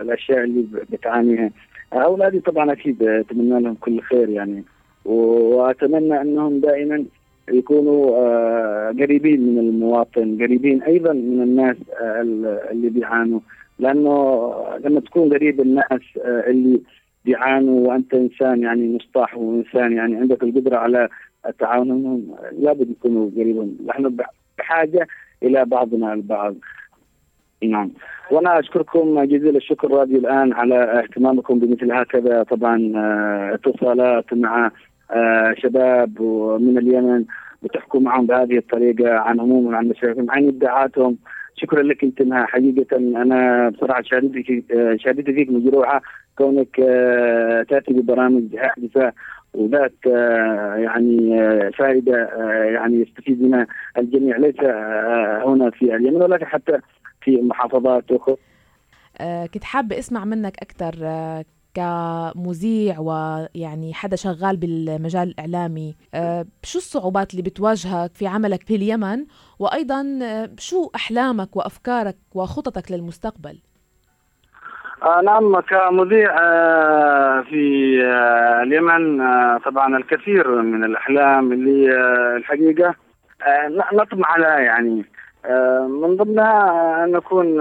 الأشياء 0.00 0.44
اللي 0.44 0.66
بتعانيها. 0.92 1.50
أولادي 1.92 2.40
طبعا 2.40 2.72
أكيد 2.72 3.02
أتمنى 3.02 3.60
لهم 3.60 3.74
كل 3.74 4.00
خير 4.00 4.28
يعني. 4.28 4.64
وأتمنى 5.04 6.20
أنهم 6.20 6.60
دائما 6.60 7.04
يكونوا 7.48 8.90
قريبين 8.90 9.40
من 9.40 9.58
المواطن 9.58 10.38
قريبين 10.42 10.82
أيضا 10.82 11.12
من 11.12 11.42
الناس 11.42 11.76
اللي 12.70 12.90
بيعانوا. 12.90 13.40
لأنه 13.78 14.52
لما 14.84 15.00
تكون 15.00 15.32
قريب 15.32 15.60
الناس 15.60 16.02
اللي 16.26 16.80
بيعانوا 17.24 17.88
وأنت 17.88 18.14
إنسان 18.14 18.62
يعني 18.62 18.96
مصطاح 18.96 19.36
وإنسان 19.36 19.92
يعني 19.92 20.16
عندك 20.16 20.42
القدرة 20.42 20.76
على 20.76 21.08
التعاون 21.46 22.26
لابد 22.58 22.90
يكونوا 22.90 23.30
قريبين 23.36 23.78
نحن 23.86 24.16
بحاجة 24.58 25.08
إلى 25.42 25.64
بعضنا 25.64 26.12
البعض. 26.12 26.54
نعم. 27.62 27.90
وأنا 28.30 28.58
أشكركم 28.58 29.24
جزيل 29.24 29.56
الشكر 29.56 29.90
راديو 29.90 30.18
الآن 30.18 30.52
على 30.52 30.74
اهتمامكم 30.74 31.58
بمثل 31.58 31.92
هكذا. 31.92 32.42
طبعا 32.42 32.92
آه، 32.96 33.54
اتصالات 33.54 34.34
مع 34.34 34.70
آه، 35.10 35.54
شباب 35.58 36.22
من 36.60 36.78
اليمن 36.78 37.24
وتحكوا 37.62 38.00
معهم 38.00 38.26
بهذه 38.26 38.58
الطريقة 38.58 39.14
عن 39.14 39.40
همومهم 39.40 39.74
عن 39.74 39.88
مشاكلهم 39.88 40.30
عن 40.30 40.48
ابداعاتهم. 40.48 41.16
شكرا 41.56 41.82
لك 41.82 42.04
أنت 42.04 42.22
حقيقة 42.32 42.96
أنا 42.96 43.68
بصراحة 43.68 44.02
شهادتك 44.02 44.64
شهادتي 44.96 45.32
فيك 45.32 45.50
مجروحه 45.50 46.02
كونك 46.38 46.80
آه، 46.80 47.62
تأتي 47.62 47.92
ببرامج 47.92 48.56
حادثة 48.56 49.12
وذات 49.54 49.94
آه، 50.06 50.74
يعني 50.74 51.40
آه، 51.42 51.70
فائدة 51.78 52.28
يعني 52.64 53.02
يستفيد 53.02 53.42
منها 53.42 53.66
الجميع. 53.98 54.36
ليس 54.36 54.60
هنا 55.46 55.70
في 55.70 55.96
اليمن 55.96 56.22
ولكن 56.22 56.46
حتى 56.46 56.78
في 57.22 57.36
محافظات 57.36 58.04
أخرى. 58.10 58.36
كنت 59.54 59.64
حابة 59.64 59.98
أسمع 59.98 60.24
منك 60.24 60.56
أكثر 60.62 60.94
كمذيع 61.74 62.98
ويعني 62.98 63.94
حدا 63.94 64.16
شغال 64.16 64.56
بالمجال 64.56 65.28
الإعلامي. 65.28 65.94
شو 66.62 66.78
الصعوبات 66.78 67.30
اللي 67.30 67.42
بتواجهك 67.42 68.14
في 68.14 68.26
عملك 68.26 68.62
في 68.62 68.74
اليمن؟ 68.74 69.26
وأيضا 69.58 70.04
شو 70.58 70.90
أحلامك 70.94 71.56
وأفكارك 71.56 72.16
وخططك 72.34 72.92
للمستقبل؟ 72.92 73.58
آه 75.02 75.20
نعم 75.20 75.60
كمذيع 75.60 76.36
آه 76.40 77.40
في 77.40 77.96
آه 78.04 78.62
اليمن 78.62 79.18
طبعا 79.58 79.96
الكثير 79.96 80.62
من 80.62 80.84
الأحلام 80.84 81.52
اللي 81.52 81.96
الحقيقة 82.36 82.94
نطمح 83.92 84.38
لها 84.38 84.58
يعني. 84.58 85.04
من 85.88 86.16
ضمنها 86.16 87.04
أن 87.04 87.12
نكون 87.12 87.58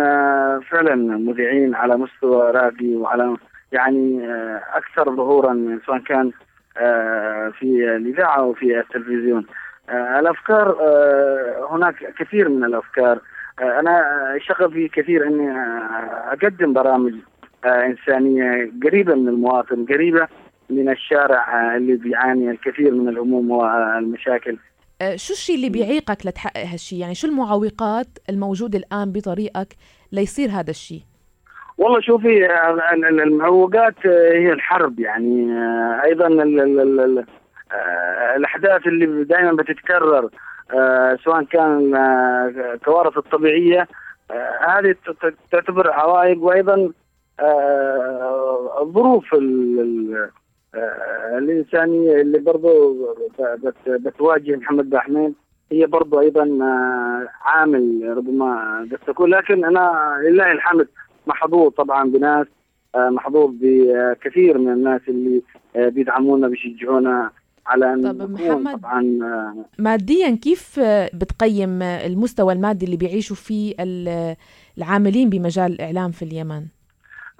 فعلا 0.61 0.95
مذيعين 0.95 1.75
على 1.75 1.97
مستوى 1.97 2.51
راقي 2.51 2.95
وعلى 2.95 3.35
يعني 3.71 4.21
أكثر 4.73 5.15
ظهورا 5.15 5.79
سواء 5.85 5.97
كان 5.99 6.31
في 7.59 7.95
الإذاعة 7.95 8.37
أو 8.39 8.53
في 8.53 8.79
التلفزيون. 8.79 9.45
الأفكار 9.89 10.77
هناك 11.71 12.13
كثير 12.19 12.49
من 12.49 12.63
الأفكار. 12.63 13.19
أنا 13.61 14.03
شغفي 14.39 14.87
كثير 14.87 15.27
إني 15.27 15.51
أقدم 16.31 16.73
برامج 16.73 17.13
إنسانية 17.65 18.71
قريبة 18.83 19.15
من 19.15 19.27
المواطن 19.27 19.85
قريبة 19.85 20.27
من 20.69 20.89
الشارع 20.89 21.73
آه، 21.73 21.77
اللي 21.77 21.95
بيعاني 21.95 22.51
الكثير 22.51 22.91
من 22.91 23.09
الهموم 23.09 23.51
والمشاكل. 23.51 24.57
آه، 25.01 25.15
شو 25.15 25.33
الشيء 25.33 25.55
اللي 25.55 25.69
بيعيقك 25.69 26.25
لتحقق 26.25 26.65
هالشيء؟ 26.65 26.99
يعني 26.99 27.15
شو 27.15 27.27
المعوقات 27.27 28.07
الموجودة 28.29 28.79
الآن 28.79 29.11
بطريقك 29.11 29.75
ليصير 30.11 30.49
هذا 30.49 30.69
الشيء؟ 30.69 31.01
والله 31.77 32.01
شوفي 32.01 32.47
المعوقات 33.23 33.95
هي 34.05 34.51
الحرب 34.51 34.99
يعني 34.99 35.47
أيضا 36.03 36.27
الأحداث 38.35 38.87
اللي 38.87 39.23
دائما 39.23 39.51
بتتكرر 39.51 40.29
سواء 41.23 41.43
كان 41.43 41.95
الكوارث 41.95 43.17
الطبيعية 43.17 43.87
هذه 44.67 44.95
تعتبر 45.51 45.91
عوائق 45.91 46.43
وأيضا 46.43 46.91
الظروف 48.81 49.25
الإنسانية 51.37 52.21
اللي 52.21 52.39
برضو 52.39 52.97
بتواجه 53.87 54.55
محمد 54.55 54.89
بن 54.89 55.33
هي 55.71 55.85
برضو 55.85 56.19
أيضا 56.19 56.57
عامل 57.41 58.13
ربما 58.17 58.79
قد 58.91 58.97
تكون 59.07 59.29
لكن 59.29 59.65
أنا 59.65 60.15
لله 60.29 60.51
الحمد 60.51 60.87
محظوظ 61.27 61.71
طبعا 61.71 62.09
بناس 62.09 62.47
محظوظ 62.95 63.51
بكثير 63.61 64.57
من 64.57 64.73
الناس 64.73 65.01
اللي 65.07 65.41
بيدعمونا 65.75 66.47
بيشجعونا 66.47 67.31
على 67.67 67.93
أن 67.93 68.11
طب 68.11 68.31
محمد 68.31 68.77
طبعا 68.79 69.01
ماديا 69.79 70.35
كيف 70.35 70.79
بتقيم 71.13 71.81
المستوى 71.81 72.53
المادي 72.53 72.85
اللي 72.85 72.97
بيعيشوا 72.97 73.35
فيه 73.35 73.75
العاملين 74.77 75.29
بمجال 75.29 75.71
الإعلام 75.71 76.11
في 76.11 76.25
اليمن؟ 76.25 76.61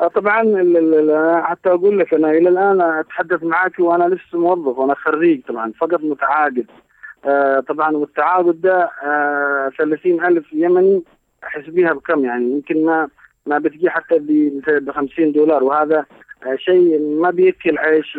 طبعا 0.08 1.44
حتى 1.44 1.70
أقول 1.70 2.00
لك 2.00 2.14
أنا 2.14 2.32
إلى 2.32 2.50
الآن 2.50 2.82
أتحدث 2.82 3.44
معك 3.44 3.80
وأنا 3.80 4.04
لسه 4.16 4.40
موظف 4.40 4.78
وأنا 4.78 4.96
خريج 4.96 5.42
طبعا 5.42 5.72
فقط 5.80 6.04
متعاقد. 6.04 6.66
طبعا 7.68 7.98
والتعاقد 7.98 8.62
ده 8.62 8.90
30000 9.78 10.54
يمني 10.54 11.04
أحس 11.44 11.66
بيها 11.70 11.94
بكم 11.94 12.26
يعني؟ 12.26 12.52
يمكن 12.52 12.86
ما 12.86 13.08
ما 13.46 13.58
بتجي 13.58 13.90
حتى 13.90 14.20
ب 14.68 14.92
50 14.92 15.32
دولار 15.32 15.64
وهذا 15.64 16.06
شيء 16.56 17.00
ما 17.22 17.30
بيكفي 17.30 17.70
العيش 17.70 18.18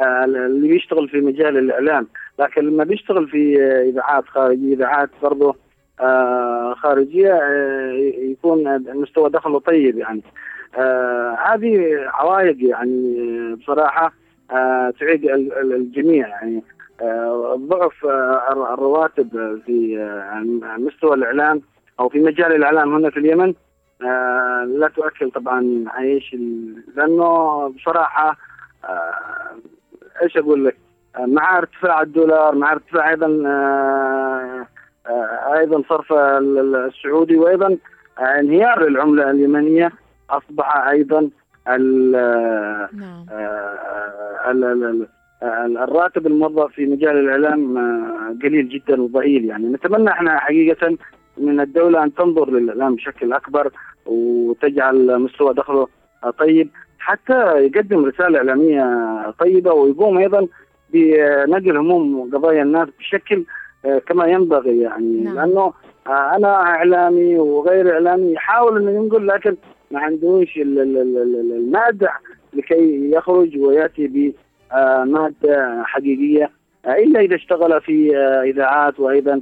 اللي 0.00 0.68
بيشتغل 0.68 1.08
في 1.08 1.20
مجال 1.20 1.58
الإعلام. 1.58 2.06
لكن 2.38 2.64
لما 2.64 2.84
بيشتغل 2.84 3.28
في 3.28 3.62
إذاعات 3.64 4.24
خارجية 4.26 4.74
إذاعات 4.74 5.10
برضه 5.22 5.56
آه، 6.00 6.74
خارجية 6.74 7.32
آه، 7.32 7.92
يكون 8.18 8.84
مستوى 8.94 9.30
دخله 9.30 9.58
طيب 9.60 9.98
يعني. 9.98 10.22
آه، 10.76 11.38
هذه 11.46 11.98
عوائق 12.06 12.56
يعني 12.60 13.54
بصراحة 13.54 14.12
تعيق 15.00 15.34
الجميع 15.60 16.28
يعني. 16.28 16.62
ضعف 17.54 18.04
الرواتب 18.52 19.60
في 19.66 19.98
مستوى 20.78 21.14
الإعلام 21.14 21.62
أو 22.00 22.08
في 22.08 22.20
مجال 22.20 22.52
الإعلام 22.52 22.94
هنا 22.94 23.10
في 23.10 23.16
اليمن 23.16 23.54
لا 24.78 24.90
تؤكل 24.96 25.30
طبعا 25.30 25.84
عيش 25.88 26.36
لأنه 26.96 27.68
بصراحة 27.68 28.36
إيش 30.22 30.36
أقول 30.36 30.64
لك؟ 30.64 30.76
مع 31.18 31.58
ارتفاع 31.58 32.02
الدولار 32.02 32.54
مع 32.54 32.72
ارتفاع 32.72 33.10
أيضا 33.10 33.42
آه، 33.46 34.66
أيضا 35.58 35.82
صرف 35.88 36.12
السعودي 36.12 37.36
وأيضا 37.36 37.76
انهيار 38.18 38.86
العملة 38.86 39.30
اليمنية. 39.30 39.92
أصبح 40.30 40.76
أيضا 40.88 41.30
نعم. 41.68 43.26
آه، 45.42 45.66
الراتب 45.84 46.26
الموظف 46.26 46.72
في 46.72 46.86
مجال 46.86 47.16
الإعلام 47.16 47.78
آه، 47.78 48.36
قليل 48.42 48.68
جدا 48.68 49.02
وضئيل 49.02 49.44
يعني 49.44 49.68
نتمنى 49.68 50.10
إحنا 50.10 50.38
حقيقة 50.38 50.96
من 51.38 51.60
الدولة 51.60 52.04
أن 52.04 52.14
تنظر 52.14 52.50
للإعلام 52.50 52.94
بشكل 52.94 53.32
أكبر 53.32 53.72
وتجعل 54.06 55.18
مستوى 55.18 55.54
دخله 55.54 55.88
طيب 56.38 56.68
حتى 56.98 57.64
يقدم 57.64 58.04
رسالة 58.04 58.38
إعلامية 58.38 58.84
طيبة 59.30 59.72
ويقوم 59.72 60.18
أيضا 60.18 60.46
بنقل 60.92 61.76
هموم 61.76 62.18
وقضايا 62.18 62.62
الناس 62.62 62.88
بشكل 62.98 63.44
آه، 63.84 63.98
كما 63.98 64.26
ينبغي 64.26 64.80
يعني 64.80 65.20
نعم. 65.20 65.34
لأنه 65.34 65.72
أنا 66.06 66.62
إعلامي 66.62 67.38
وغير 67.38 67.92
إعلامي 67.92 68.32
يحاول 68.32 68.76
إنه 68.76 68.90
ينقل 68.90 69.26
لكن 69.26 69.56
ما 69.92 70.00
عندوش 70.00 70.56
المادة 70.56 72.10
لكي 72.52 73.10
يخرج 73.10 73.58
ويأتي 73.58 74.32
بمادة 74.72 75.82
حقيقية. 75.84 76.50
آه، 76.86 76.94
إلا 76.94 77.20
إذا 77.20 77.36
اشتغل 77.36 77.80
في 77.80 78.16
إذاعات 78.44 79.00
وأيضا 79.00 79.40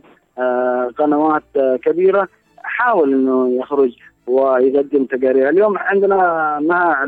قنوات 0.99 1.43
كبيرة 1.83 2.29
حاول 2.59 3.13
إنه 3.13 3.59
يخرج 3.61 3.97
ويقدم 4.27 5.05
تقارير. 5.05 5.49
اليوم 5.49 5.79
عندنا 5.79 6.17
مع 6.63 7.05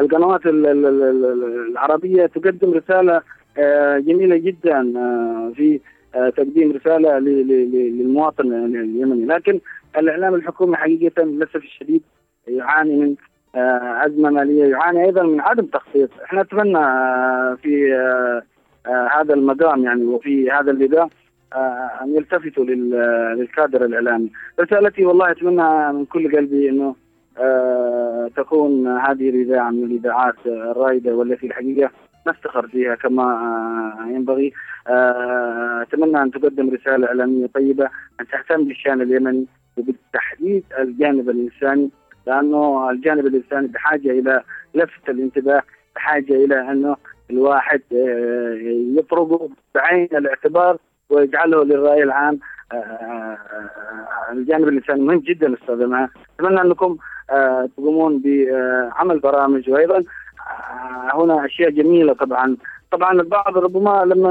القنوات 0.00 0.40
العربية 0.46 2.26
تقدم 2.26 2.72
رسالة 2.72 3.22
جميلة 3.98 4.36
جدا 4.36 4.92
في 5.56 5.80
آه، 6.14 6.28
تقديم 6.28 6.72
رسالة 6.72 7.18
للمواطن 7.18 8.52
اليمني. 8.52 9.26
لكن 9.26 9.60
الإعلام 9.98 10.34
الحكومي 10.34 10.76
حقيقة 10.76 11.22
للأسف 11.22 11.56
الشديد 11.56 12.02
يعاني 12.48 12.96
من 12.96 13.14
آه، 13.54 14.06
أزمة 14.06 14.30
مالية 14.30 14.64
يعاني 14.64 15.04
أيضا 15.04 15.22
من 15.22 15.40
عدم 15.40 15.66
تخطيط 15.66 16.10
إحنا 16.24 16.42
نتمنى 16.42 16.78
آه، 16.78 17.58
في 17.62 17.94
هذا 18.86 19.34
المقام 19.34 19.84
يعني 19.84 20.04
وفي 20.04 20.50
هذا 20.50 20.70
النداء 20.70 21.08
أن 22.02 22.14
يلتفتوا 22.14 22.64
للكادر 22.64 23.84
الإعلامي. 23.84 24.30
رسالتي 24.60 25.04
والله 25.04 25.30
أتمنى 25.30 25.92
من 25.92 26.04
كل 26.04 26.36
قلبي 26.36 26.68
إنه 26.70 26.94
تكون 28.36 28.86
هذه 28.86 29.30
الاذاعه 29.30 29.70
من 29.70 29.84
الاذاعات 29.84 30.34
الرائده 30.46 31.14
والتي 31.14 31.46
الحقيقة 31.46 31.90
نفتخر 32.26 32.68
فيها 32.68 32.94
كما 32.94 33.22
آه، 33.22 34.06
ينبغي. 34.08 34.52
آه، 34.88 35.82
أتمنى 35.82 36.22
أن 36.22 36.30
تقدم 36.30 36.70
رسالة 36.70 37.06
إعلامية 37.06 37.46
طيبة 37.46 37.88
أن 38.20 38.26
تهتم 38.26 38.64
بالشأن 38.64 39.00
اليمني 39.00 39.46
وبالتحديد 39.76 40.64
الجانب 40.78 41.30
الإنساني. 41.30 41.90
لأنه 42.26 42.90
الجانب 42.90 43.26
الإنساني 43.26 43.66
بحاجة 43.66 44.10
إلى 44.10 44.42
لفت 44.74 45.08
الانتباه 45.08 45.62
بحاجة 45.96 46.32
إلى 46.44 46.70
أنه 46.70 46.96
الواحد 47.30 47.82
آه، 47.92 48.58
يطرقه 48.98 49.48
بعين 49.74 50.08
الاعتبار 50.12 50.76
ويجعله 51.10 51.64
للرأي 51.64 52.02
العام 52.02 52.38
الجانب 54.32 54.68
الإنساني 54.68 55.02
مهم 55.02 55.18
جدا 55.18 55.54
أستاذ 55.54 55.86
معه 55.86 56.10
أتمنى 56.40 56.60
أنكم 56.60 56.96
تقومون 57.76 58.22
بعمل 58.24 59.18
برامج 59.18 59.70
وأيضا 59.70 60.02
هنا 61.14 61.44
أشياء 61.44 61.70
جميلة 61.70 62.12
طبعا. 62.12 62.56
طبعا 62.90 63.12
البعض 63.12 63.58
ربما 63.58 64.04
لما 64.04 64.30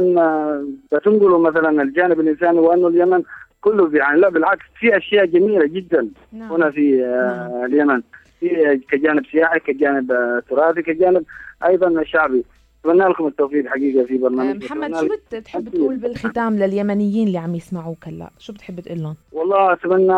تنقلوا 1.03 1.39
مثلا 1.39 1.81
الجانب 1.81 2.19
الإنساني 2.19 2.60
وأنه 2.60 2.88
اليمن 2.88 3.23
كله 3.65 3.89
يعني 3.93 4.19
لا 4.19 4.30
بالعكس 4.30 4.65
في 4.80 4.97
أشياء 4.97 5.25
جميلة 5.25 5.65
جدا. 5.65 6.08
نعم. 6.34 6.51
هنا 6.51 6.71
في 6.71 7.06
آه، 7.06 7.47
نعم. 7.49 7.65
اليمن. 7.65 8.01
في 8.39 8.80
كجانب 8.91 9.25
سياحي 9.32 9.60
كجانب 9.60 10.12
آه، 10.12 10.43
تراثي 10.49 10.82
كجانب 10.82 11.23
أيضا 11.65 12.04
شعبي. 12.04 12.43
أتمنى 12.86 13.10
لكم 13.10 13.28
التوفيق 13.28 13.67
حقيقة 13.67 14.06
في 14.06 14.17
برنامج. 14.17 14.63
آه، 14.63 14.65
محمد 14.65 14.95
شو 14.95 15.08
بتحب 15.34 15.69
تقول 15.69 15.95
بالختام 15.97 16.56
لليمنيين 16.56 17.28
اللي 17.28 17.38
عم 17.38 17.56
يسمعوك 17.56 18.08
هلا؟ 18.08 18.30
شو 18.39 18.54
بتحب 18.54 18.80
تقول 18.80 18.99
لهم؟ 18.99 19.15
والله 19.32 19.73
أتمنى 19.73 20.13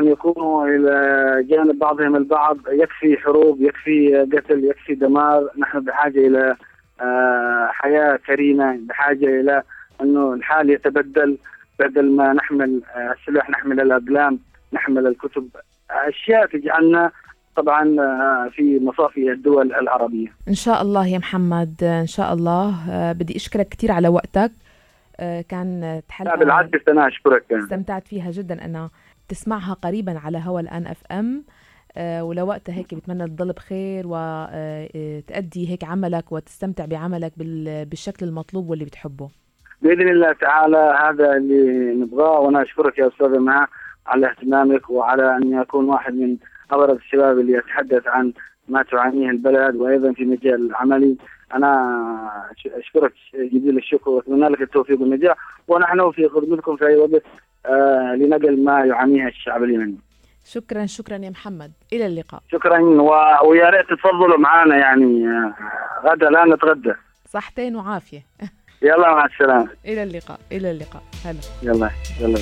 أن 0.00 0.06
يكونوا 0.06 0.66
إلى 0.66 1.46
جانب 1.50 1.78
بعضهم 1.78 2.16
البعض. 2.16 2.58
يكفي 2.68 3.16
حروب 3.16 3.62
يكفي 3.62 4.16
قتل 4.32 4.64
يكفي 4.64 4.94
دمار. 4.94 5.48
نحن 5.58 5.80
بحاجة 5.80 6.26
إلى 6.26 6.56
حياة 7.68 8.16
كريمة 8.26 8.78
بحاجة 8.88 9.40
إلى 9.40 9.62
أنه 10.00 10.34
الحال 10.34 10.70
يتبدل. 10.70 11.38
بدل 11.86 12.16
ما 12.16 12.32
نحمل 12.32 12.82
آه، 12.96 13.14
السلاح 13.20 13.50
نحمل 13.50 13.80
الأقلام 13.80 14.38
نحمل 14.72 15.06
الكتب 15.06 15.48
أشياء 15.90 16.46
تجعلنا 16.46 17.10
طبعا 17.56 17.96
آه، 18.00 18.50
في 18.52 18.80
مصافي 18.80 19.32
الدول 19.32 19.74
العربية. 19.74 20.28
إن 20.48 20.54
شاء 20.54 20.82
الله 20.82 21.06
يا 21.06 21.18
محمد 21.18 21.84
إن 21.84 22.06
شاء 22.06 22.34
الله. 22.34 22.90
آه، 22.90 23.12
بدي 23.12 23.36
أشكرك 23.36 23.68
كثير 23.68 23.92
على 23.92 24.08
وقتك. 24.08 24.52
كان 25.48 26.02
حلقه 26.08 26.36
بالعكس 26.36 26.88
أنا 26.88 27.08
أشكرك. 27.08 27.52
استمتعت 27.52 28.08
فيها 28.08 28.30
جدا 28.30 28.64
أنا 28.64 28.90
تسمعها 29.28 29.74
قريبا 29.74 30.18
على 30.18 30.38
هوا 30.38 30.60
الآن 30.60 30.86
أف 30.86 31.02
أم. 31.12 31.44
ولوقتها 31.98 32.74
هيك 32.74 32.94
بتمنى 32.94 33.26
تضل 33.26 33.52
بخير 33.52 34.04
وتأدي 34.06 35.70
هيك 35.70 35.84
عملك 35.84 36.32
وتستمتع 36.32 36.84
بعملك 36.84 37.32
بالشكل 37.88 38.26
المطلوب 38.26 38.70
واللي 38.70 38.84
بتحبه. 38.84 39.28
بإذن 39.84 40.08
الله 40.08 40.32
تعالى 40.32 40.98
هذا 41.02 41.36
اللي 41.36 41.94
نبغاه 41.94 42.40
وأنا 42.40 42.62
أشكرك 42.62 42.98
يا 42.98 43.08
أستاذ 43.08 43.38
مها 43.38 43.68
على 44.06 44.30
اهتمامك 44.30 44.90
وعلى 44.90 45.36
أن 45.36 45.52
يكون 45.52 45.88
واحد 45.88 46.14
من 46.14 46.36
أبرز 46.70 46.96
الشباب 46.96 47.38
اللي 47.38 47.52
يتحدث 47.52 48.06
عن 48.06 48.32
ما 48.68 48.82
تعانيه 48.82 49.30
البلد 49.30 49.76
وأيضا 49.76 50.12
في 50.12 50.24
مجال 50.24 50.66
العملي 50.66 51.16
أنا 51.54 51.70
أشكرك 52.66 53.12
جزيل 53.34 53.78
الشكر 53.78 54.10
وأتمنى 54.10 54.48
لك 54.48 54.62
التوفيق 54.62 55.00
والنجاح 55.00 55.36
ونحن 55.68 56.10
في 56.10 56.28
خدمتكم 56.28 56.76
في 56.76 56.86
أي 56.86 56.96
وقت 56.96 57.22
آه 57.66 58.14
لنقل 58.14 58.64
ما 58.64 58.84
يعانيه 58.84 59.28
الشعب 59.28 59.62
اليمني. 59.62 59.98
شكرا 60.44 60.86
شكرا 60.86 61.16
يا 61.16 61.30
محمد. 61.30 61.72
إلى 61.92 62.06
اللقاء. 62.06 62.40
شكرا 62.52 62.78
و... 62.80 63.10
ويا 63.48 63.70
ريت 63.70 63.86
تفضلوا 63.90 64.38
معنا 64.38 64.76
يعني 64.76 65.28
آه، 65.28 65.54
غدا 66.04 66.30
لا 66.30 66.44
نتغدى. 66.44 66.92
صحتين 67.28 67.76
وعافية. 67.76 68.22
يلا 68.84 69.14
مع 69.14 69.26
السلامة. 69.26 69.70
إلى 69.84 70.02
اللقاء 70.02 70.40
إلى 70.52 70.70
اللقاء. 70.70 71.02
هلا. 71.24 71.40
يلا 71.62 71.90
يلا. 72.20 72.38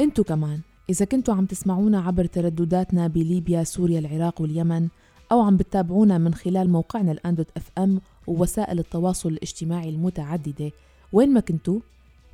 انتو 0.00 0.24
كمان 0.24 0.60
إذا 0.90 1.04
كنتوا 1.04 1.34
عم 1.34 1.46
تسمعونا 1.46 2.00
عبر 2.00 2.24
تردداتنا 2.24 3.06
بليبيا 3.06 3.64
سوريا 3.64 3.98
العراق 3.98 4.40
واليمن 4.40 4.88
أو 5.32 5.40
عم 5.40 5.56
بتتابعونا 5.56 6.18
من 6.18 6.34
خلال 6.34 6.70
موقعنا 6.70 7.12
الأندوت 7.12 7.46
إف 7.56 7.70
إم 7.78 8.00
ووسائل 8.26 8.78
التواصل 8.78 9.28
الاجتماعي 9.28 9.88
المتعددة. 9.88 10.70
وين 11.12 11.34
ما 11.34 11.40
كنتوا 11.40 11.80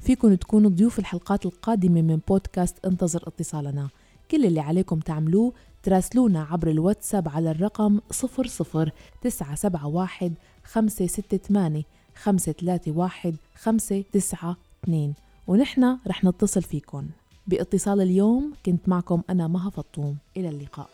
فيكن 0.00 0.38
تكونوا 0.38 0.70
ضيوف 0.70 0.98
الحلقات 0.98 1.46
القادمة 1.46 2.02
من 2.02 2.20
بودكاست 2.28 2.86
انتظر 2.86 3.22
اتصالنا. 3.26 3.88
كل 4.30 4.44
اللي 4.44 4.60
عليكم 4.60 5.00
تعملوه 5.00 5.52
تراسلونا 5.84 6.46
عبر 6.50 6.70
الواتساب 6.70 7.28
على 7.28 7.50
الرقم 7.50 8.00
00971 8.10 10.34
568 10.64 11.84
531 12.14 13.36
592 13.54 15.14
ونحن 15.46 15.98
رح 16.06 16.24
نتصل 16.24 16.62
فيكن. 16.62 17.06
باتصال 17.46 18.00
اليوم 18.00 18.52
كنت 18.66 18.88
معكم 18.88 19.22
أنا 19.30 19.48
مها 19.48 19.70
فطوم. 19.70 20.16
إلى 20.36 20.48
اللقاء. 20.48 20.88